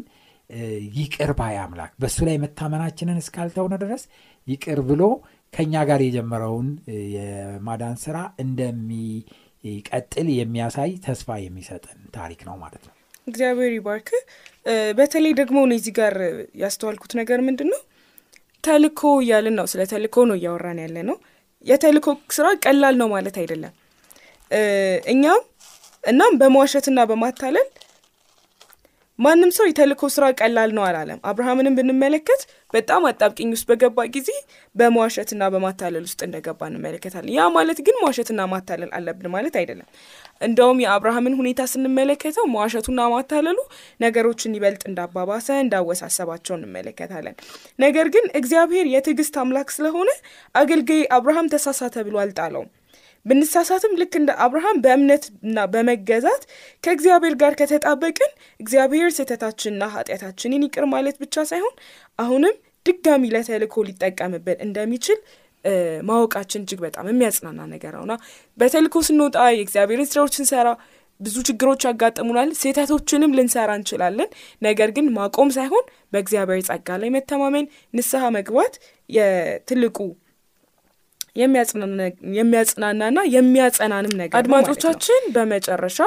ይቅር 0.96 1.32
ባይ 1.40 1.56
አምላክ 1.64 1.92
በእሱ 2.02 2.20
ላይ 2.28 2.38
መታመናችንን 2.44 3.20
እስካልተውነ 3.22 3.76
ድረስ 3.84 4.04
ይቅር 4.48 4.80
ብሎ 4.90 5.04
ከእኛ 5.54 5.84
ጋር 5.90 6.02
የጀመረውን 6.06 6.68
የማዳን 7.16 7.98
ስራ 8.04 8.18
እንደሚቀጥል 8.44 10.28
የሚያሳይ 10.38 10.92
ተስፋ 11.06 11.38
የሚሰጠን 11.44 12.02
ታሪክ 12.18 12.42
ነው 12.50 12.58
ማለት 12.64 12.84
ነው። 12.88 12.96
እግዚአብሔር 13.28 13.74
ይባርክ። 13.76 14.10
በተለይ 14.98 15.34
ደግሞ 15.40 15.58
እኔ 15.68 15.74
እዚህ 15.80 15.94
ጋር 16.00 16.16
ያስተዋልኩት 16.62 17.12
ነገር 17.20 17.40
ምንድን 17.48 17.70
ነው፣ 17.74 17.82
ተልኮ 18.64 19.02
እያልን 19.22 19.56
ነው። 19.60 19.66
ስለ 19.72 19.82
ተልኮ 19.92 20.26
ነው 20.30 20.36
እያወራን 20.40 20.80
ያለ 20.84 20.98
ነው። 21.10 21.18
የተልኮ 21.66 22.08
ስራ 22.36 22.48
ቀላል 22.64 22.96
ነው 23.02 23.08
ማለት 23.14 23.36
አይደለም። 23.42 23.74
እኛም 25.12 25.42
እናም 26.04 26.34
በመዋሸትና 26.40 27.00
በማታለል 27.10 27.68
ማንም 29.22 29.50
ሰው 29.56 29.66
የተልእኮ 29.68 30.04
ስራ 30.14 30.26
ቀላል 30.40 30.70
ነው 30.76 30.84
አላለም። 30.86 31.20
አብርሃምንም 31.30 31.76
ብንመለከት 31.78 32.42
በጣም 32.74 33.02
አጣብቂኝ 33.10 33.50
ውስጥ 33.56 33.66
በገባ 33.70 34.06
ጊዜ 34.16 34.30
በመዋሸትና 34.76 35.50
በማታለል 35.54 36.04
ውስጥ 36.08 36.22
እንደገባ 36.28 36.70
እንመለከታለን። 36.70 37.32
ያ 37.36 37.46
ማለት 37.56 37.80
ግን 37.88 38.00
መዋሸትና 38.02 38.48
ማታለል 38.54 38.92
አለብን 38.98 39.30
ማለት 39.36 39.56
አይደለም። 39.62 39.88
እንደውም 40.42 40.82
የአብርሃምን 40.84 41.38
ሁኔታ 41.40 41.62
ስንመለከተው 41.74 42.46
መዋሸቱና 42.54 43.02
ማታለሉ 43.14 43.58
ነገሮችን 44.02 44.58
ይበልጥ 44.58 44.84
እንዳባባሰ 44.90 45.48
እንዳወሳሰባቸው 45.62 46.56
እንመለከታለን። 46.58 47.36
ነገር 47.80 48.10
ግን 48.16 48.28
እግዚአብሔር 48.42 48.88
የትዕግስት 48.94 49.38
አምላክ 49.44 49.72
ስለሆነ 49.78 50.10
አገልጋይ 50.56 51.04
አብርሃም 51.18 51.52
ተሳሳተ 51.54 51.98
ብሎ 52.08 52.18
አልጣለውም። 52.24 52.70
ብንሳሳትም 53.26 53.94
ልክ 54.00 54.14
እንደ 54.20 54.32
አብርሃም 54.46 54.78
በእምነትና 54.84 55.66
በመገዛት 55.74 56.44
ከእግዚአብሔር 56.84 57.36
ጋር 57.42 57.54
ከተጣበቅን 57.60 58.32
እግዚአብሔር 58.60 59.12
ስህተታችንና 59.18 59.90
ኃጢአታችንን 59.96 60.66
ይቅር 60.68 60.88
ማለት 60.94 61.18
ብቻ 61.24 61.46
ሳይሆን 61.52 61.76
አሁንም 62.20 62.56
ድጋሚ 62.86 63.24
ለተልእኮ 63.34 63.84
ሊጠቀምብን 63.88 64.60
እንደሚችል 64.66 65.20
ማወቃችን 66.08 66.64
እጅግ 66.64 66.80
በጣም 66.86 67.08
የሚያጽናና 67.10 67.62
ነገር 67.74 67.92
ነውና 67.98 68.14
በተልእኮ 68.58 69.04
ስንወጣ 69.08 69.38
የእግዚአብሔርን 69.52 70.10
ስራዎች 70.12 70.36
ስንሰራ 70.38 70.70
ብዙ 71.20 71.36
ችግሮች 71.48 71.82
ያጋጥሙናል። 71.88 72.50
ስህተቶችንም 72.60 73.36
ልንሰራ 73.38 73.72
እንችላለን። 73.80 74.30
ነገር 74.62 74.90
ግን 74.96 75.08
ማቆም 75.18 75.50
ሳይሆን 75.58 75.84
በእግዚአብሔር 76.14 76.62
ጸጋ 76.70 76.98
ላይ 77.02 77.10
መተማመን፣ 77.16 77.66
ንስሐ 77.94 78.24
መግባት 78.38 78.74
የትልቁ 79.10 79.98
የሚያጽናናና 81.36 83.20
የሚያጸናንም 83.36 84.14
ነገር 84.22 84.38
አድማጮቻችን፣ 84.40 85.22
በመጨረሻ 85.36 86.00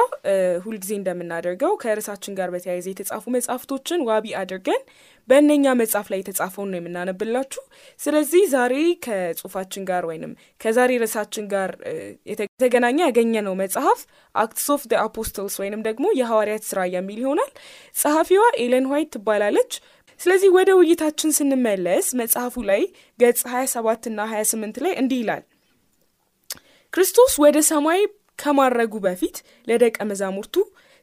ሁልጊዜ 0.65 0.91
እንደምናደርገው 0.97 1.73
ከርዕሳችን 1.83 2.37
ጋር 2.39 2.49
በተያያዘ 2.53 2.87
የተጻፉ 2.91 3.23
መጽሐፍቶችን 3.35 4.05
ዋቢ 4.09 4.35
አድርገን 4.41 4.81
በእነኛ 5.27 5.65
መጽሐፍ 5.79 6.07
ላይ 6.11 6.19
የተጻፈውን 6.21 6.69
ነው 6.71 6.79
የምናነብላችሁ። 6.79 7.63
ስለዚህ 7.99 8.43
ዛሬ 8.51 8.75
ከጽሁፋችን 9.05 9.87
ጋር 9.89 10.03
ወይንም 10.09 10.33
ከዛሬ 10.61 10.91
ርዕሳችን 11.03 11.45
ጋር 11.53 11.71
የተገናኘ 12.31 12.99
ያገኘነው 13.05 13.55
መጽሐፍ 13.63 14.01
Acts 14.35 14.67
of 14.73 14.83
the 14.91 14.95
Apostles 15.05 15.55
ወይንም 15.61 15.83
ደግሞ 15.87 16.05
የሐዋርያት 16.19 16.63
ስራ 16.69 16.79
የሚል 16.93 17.19
ይሆናል። 17.23 17.51
ጸሐፊዋ 17.95 18.45
ኤለን 18.59 18.87
ዋይት 18.91 19.11
ትባላለች። 19.15 19.73
ስለዚህ 20.19 20.49
ወደ 20.55 20.69
ውይይታችን 20.77 21.35
ስንመለስ 21.37 22.07
መጽሐፉ 22.19 22.63
ላይ 22.69 22.81
ገጽ 23.19 23.41
27 23.51 24.07
እና 24.11 24.19
28 24.31 24.79
ላይ 24.85 24.93
እንዲህ 25.01 25.19
ይላል። 25.23 25.43
ክርስቶስ 26.93 27.33
ወደ 27.43 27.57
ሰማይ 27.69 28.01
ከማረጉ 28.39 28.93
በፊት 29.05 29.35
ለደቀ 29.67 29.97
መዛሙርቱ 30.09 30.55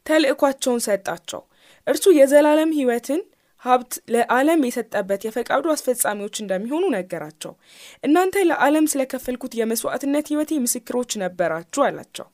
ተልእኳቸውን 0.07 0.81
ሰጣቸው። 0.87 1.43
እርሱ 1.87 2.05
የዘላለም 2.17 2.71
ሕይወትን 2.79 3.21
ሀብት 3.63 3.93
ለዓለም 4.13 4.61
የሰጠበት 4.67 5.21
የፈቃዱ 5.25 5.65
አስፈጻሚዎች 5.73 6.37
እንደሚሆኑ 6.43 6.85
ነገራቸው። 6.95 7.53
እናንተ 8.05 8.37
ለዓለም 8.49 8.89
ስለከፈልኩት 8.93 9.53
የመስዋዕትነት 9.59 10.29
ሕይወቴ 10.33 10.59
ምስክሮች 10.65 11.11
ነበራችሁ 11.23 11.83
አላቸው። 11.89 12.27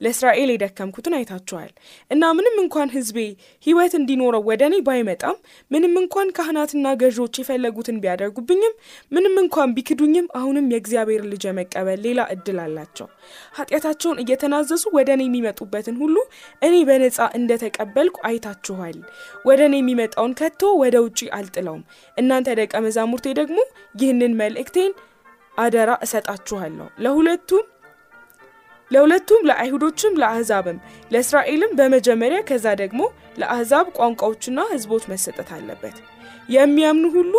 ለእስራኤል 0.00 0.50
የደከምኩትን 0.52 1.16
አይታችኋል 1.18 1.70
እና 2.10 2.32
ምንም 2.38 2.56
እንኳን 2.62 2.92
ሕዝቤ 2.94 3.18
ሕይወት 3.66 3.94
እንዲኖረው 3.98 4.42
ወደ 4.48 4.62
እኔ 4.68 4.76
ባይመጣም 4.86 5.36
ምንም 5.70 5.94
እንኳን 6.02 6.32
ካህናትና 6.36 6.94
ገዢዎች 7.02 7.40
የፈለጉትን 7.42 8.00
ቢያደርጉብኝም 8.02 8.74
ምንም 9.12 9.34
እንኳን 9.42 9.74
ቢክዱኝም 9.76 10.26
አሁንም 10.38 10.68
የእግዚአብሔር 10.72 11.22
ልጅ 11.32 11.44
የመቀበል 11.48 12.00
ሌላ 12.06 12.20
እድል 12.34 12.58
አላቸው። 12.64 13.08
ኃጢአታቸውን 13.56 14.20
እየተናዘዙ 14.22 14.84
ወደ 14.96 15.08
እኔ 15.16 15.22
የሚመጡበትን 15.26 15.96
ሁሉ 16.02 16.16
እኔ 16.62 16.74
በነፃ 16.88 17.18
እንደተቀበልኩ 17.38 18.16
አይታችኋል። 18.28 18.98
ወደ 19.44 19.60
እኔ 19.68 19.76
የሚመጣውን 19.80 20.34
ከቶ 20.38 20.62
ወደ 20.82 20.96
ውጪ 21.04 21.20
አልጥለውም። 21.36 21.82
እናንተ 22.16 22.48
ደቀ 22.58 22.74
መዛሙርቴ 22.84 23.26
ደግሞ 23.38 23.58
ይህንን 24.00 24.34
መልእክቴን 24.40 24.92
አደራ 25.54 25.90
እሰጣችኋለሁ 26.04 26.86
ለሁለቱም 27.04 27.64
ለሁለቱም 28.92 29.46
ለአይሁዶችም 29.48 30.18
ለአሕዛብም 30.20 30.78
ለእስራኤልም 31.10 31.72
በመጀመሪያ 31.78 32.38
ከዛ 32.48 32.66
ደግሞ 32.82 33.00
ለአሕዛብ 33.40 33.86
ቋንቋዎችና 33.98 34.60
ሕዝቦች 34.72 35.04
መሰጠት 35.12 35.50
አለበት። 35.56 35.96
የሚያምኑ 36.48 37.06
ሁሉ 37.16 37.34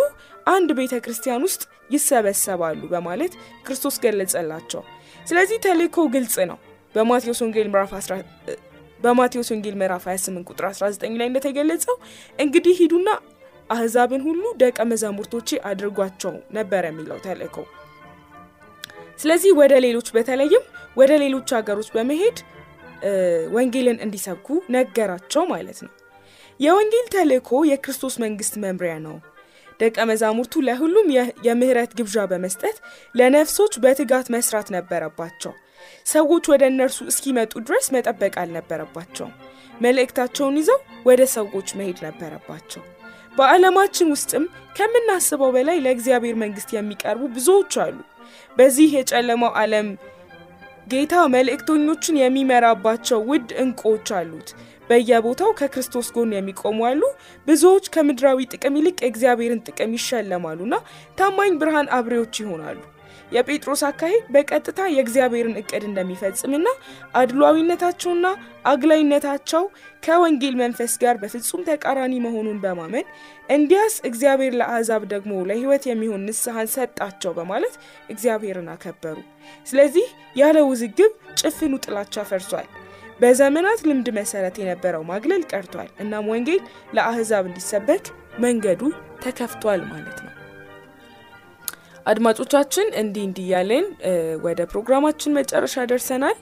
አንድ 0.47 0.69
ቤተ 0.79 0.93
ክርስቲያን 1.05 1.43
ውስጥ 1.47 1.61
ይሰበሰባሉ 1.93 2.81
በማለት 2.93 3.33
ክርስቶስ 3.65 3.95
ገለጸላቸው። 4.03 4.81
ስለዚህ 5.27 5.57
ተልእኮ 5.65 5.97
ግልጽ 6.15 6.35
ነው። 6.51 6.57
በማቴዎስ 6.95 7.39
ወንጌል 7.43 7.67
ምዕራፍ 7.73 7.91
በማቴዎስ 8.99 9.49
ወንጌል 9.53 9.75
ምዕራፍ 9.79 10.03
28 10.07 10.49
ቁጥር 10.49 10.65
19 10.69 11.15
ላይ 11.19 11.27
እንደተገለጸው 11.29 11.95
እንግዲህ 12.39 12.75
ሂዱና 12.81 13.09
አሕዛብን 13.69 14.21
ሁሉ 14.27 14.43
ደቀ 14.61 14.79
መዛሙርቶቼ 14.91 15.49
አድርጓቸው 15.69 16.33
ነበር 16.57 16.83
የሚለው 16.87 17.17
ተልእኮ። 17.25 17.55
ስለዚህ 19.23 19.51
ወደ 19.59 19.73
ሌሎች 19.85 20.07
በተለይም 20.15 20.63
ወደ 20.97 21.11
ሌሎች 21.21 21.49
ሀገሮች 21.57 21.89
በመሄድ 21.93 22.37
ወንጌልን 23.55 23.97
እንዲሰብኩ 24.05 24.47
ነገራቸው 24.75 25.43
ማለት 25.51 25.79
ነው። 25.85 25.91
የወንጌል 26.59 27.07
ተልእኮ 27.13 27.49
የክርስቶስ 27.69 28.15
መንግስት 28.23 28.53
መምሪያ 28.63 28.95
ነው። 29.05 29.15
ደቀ 29.79 29.97
መዛሙርቱ 30.09 30.61
ለሁሉም 30.67 31.07
የምህረት 31.47 31.91
ግብዣ 31.99 32.25
በመስጠት 32.31 32.77
ለነፍሶች 33.15 33.73
በትጋት 33.83 34.27
መስራት 34.35 34.67
ነበረባቸው። 34.75 35.53
ሰዎች 36.11 36.43
ወደ 36.51 36.63
እነርሱ 36.71 36.99
እስኪመጡ 37.11 37.53
ድረስ 37.67 37.87
መጠበቅ 37.95 38.33
አልነበረባቸውም። 38.41 39.33
መልእክታቸውን 39.81 40.57
ይዘው 40.61 40.79
ወደ 41.07 41.21
ሰዎች 41.35 41.69
መሄድ 41.79 41.99
ነበረባቸው። 42.07 42.83
በዓለማችን 43.35 44.11
ውስጥም 44.15 44.43
ከምናስበው 44.77 45.51
በላይ 45.55 45.77
ለእግዚአብሔር 45.85 46.35
መንግስት 46.43 46.69
የሚቀርቡ 46.75 47.23
ብዙዎች 47.35 47.73
አሉ። 47.85 47.97
በዚህ 48.57 48.89
የጨለማው 48.95 49.51
ዓለም 49.61 49.87
ጌታ 50.87 51.13
መልእክተኞችን 51.33 52.19
የሚመራባቸው 52.21 53.19
ውድ 53.29 53.49
እንቁዎች 53.63 54.07
አሉት። 54.17 54.49
በየቦታው 54.89 55.51
ከክርስቶስ 55.59 56.07
ጎን 56.15 56.31
የሚቆሙ 56.35 56.79
አሉ። 56.89 57.01
ብዙዎች 57.47 57.85
ከምድራዊ 57.93 58.47
ጥቅም 58.53 58.77
ይልቅ 58.79 58.97
የእግዚአብሔርን 59.01 59.63
ጥቅም 59.67 59.93
ይሸለማሉና 59.97 60.75
ታማኝ 61.17 61.53
ብርሃን 61.61 61.89
አብሬዎች 61.97 62.41
ይሆናሉ። 62.43 62.79
የጴጥሮስ 63.31 63.81
አካሄድ 63.87 64.25
በቀጥታ 64.33 64.79
የእግዚአብሔርን 64.93 65.57
እቅድ 65.61 65.83
እንደሚፈጽምና 65.87 66.67
አድሏዊነታቸውና 67.19 68.27
አግላይነታቸው 68.71 69.63
ከወንጌል 70.03 70.55
መንፈስ 70.61 70.93
ጋር 71.03 71.15
በፍጹም 71.21 71.65
ተቃራኒ 71.69 72.13
መሆኑን 72.25 72.61
በማመን 72.63 73.05
እንዲያስ 73.49 73.95
እግዚአብሔር 74.09 74.53
ለአሕዛብ 74.59 75.03
ደግሞ 75.13 75.33
ለሕይወት 75.49 75.83
የሚሆን 75.89 76.25
ንስሐን 76.27 76.69
ሰጣቸው 76.75 77.33
በማለት 77.37 77.75
እግዚአብሔርን 78.09 78.69
አከበሩ። 78.73 79.17
ስለዚህ 79.67 80.07
ያለ 80.35 80.57
ውዝግብ 80.69 81.11
ጭፍኑ 81.41 81.73
ጥላቻ 81.85 82.25
ፈርሷል። 82.29 82.69
በዘመናት 83.19 83.81
ልምድ 83.87 84.07
መሰረት 84.17 84.55
የነበረው 84.61 85.03
ማግለል 85.11 85.43
ቀርቷል። 85.51 85.89
እናም 85.99 86.29
ወንጌል 86.31 86.61
ለአሕዛብ 86.97 87.45
እንዲሰበክ 87.49 88.05
መንገዱ 88.39 88.81
ተከፍቷል 89.23 89.81
ማለት 89.91 90.19
ነው። 90.23 90.32
አድማጮቻችን 92.05 92.87
እንዲህ 93.01 93.23
እንዲህ 93.27 93.45
ያለን 93.53 93.85
ወደ 94.45 94.61
ፕሮግራማችን 94.71 95.35
መጨረሻ 95.37 95.85
ደርሰናል። 95.91 96.37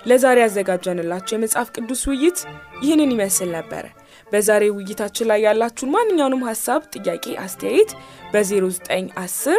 ለዛሬ 0.00 0.38
ያዘጋጀንላችሁ 0.42 1.34
የመጽሐፍ 1.36 1.68
ቅዱስ 1.76 2.02
ውይይት 2.10 2.38
ይህንን 2.84 3.10
ይመስል 3.14 3.50
ነበረ። 3.56 3.84
በዛሬ 4.26 4.64
ውይይታችን 4.76 5.28
ላይ 5.30 5.40
ያላችሁን 5.46 5.92
ማንኛውንም 5.94 6.46
ሀሳብ፣ 6.50 6.82
ጥያቄ፣ 6.94 7.24
አስተያየት 7.44 7.90
በ0910 8.32 9.58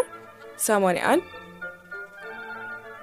81 0.66 1.28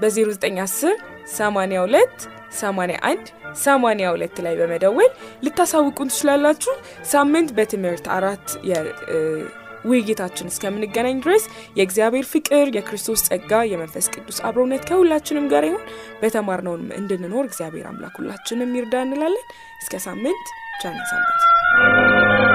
በ0910 0.01 0.97
82 1.35 2.27
81 2.59 3.33
82 3.63 4.43
ላይ 4.47 4.55
በመደወል 4.61 5.11
ልታሳውቁን 5.45 6.13
ትችላላችሁ። 6.13 6.75
ሳምንት 7.13 7.51
በትምህርት 7.59 8.07
አራት 8.17 8.47
ውይይታችን 9.91 10.51
እስከምንገናኝ 10.53 11.17
ድረስ 11.25 11.45
የእግዚአብሔር 11.79 12.27
ፍቅር፣ 12.33 12.67
የክርስቶስ 12.77 13.25
ጸጋ፣ 13.29 13.61
የመንፈስ 13.71 14.09
ቅዱስ 14.15 14.39
አብሮነት 14.49 14.85
ከሁላችንም 14.89 15.49
ጋር 15.53 15.67
ይሁን። 15.69 15.85
በተማርነውን 16.23 16.85
እንድንኖር 16.99 17.47
እግዚአብሔር 17.47 17.89
አምላክ 17.93 18.17
ሁላችንም 18.21 18.77
ይርዳ 18.79 18.97
እንላለን። 19.07 19.47
እስከ 19.81 19.95
ሳምንት 20.07 20.47
ቻን 20.83 20.99
ሰንበት 21.11 22.48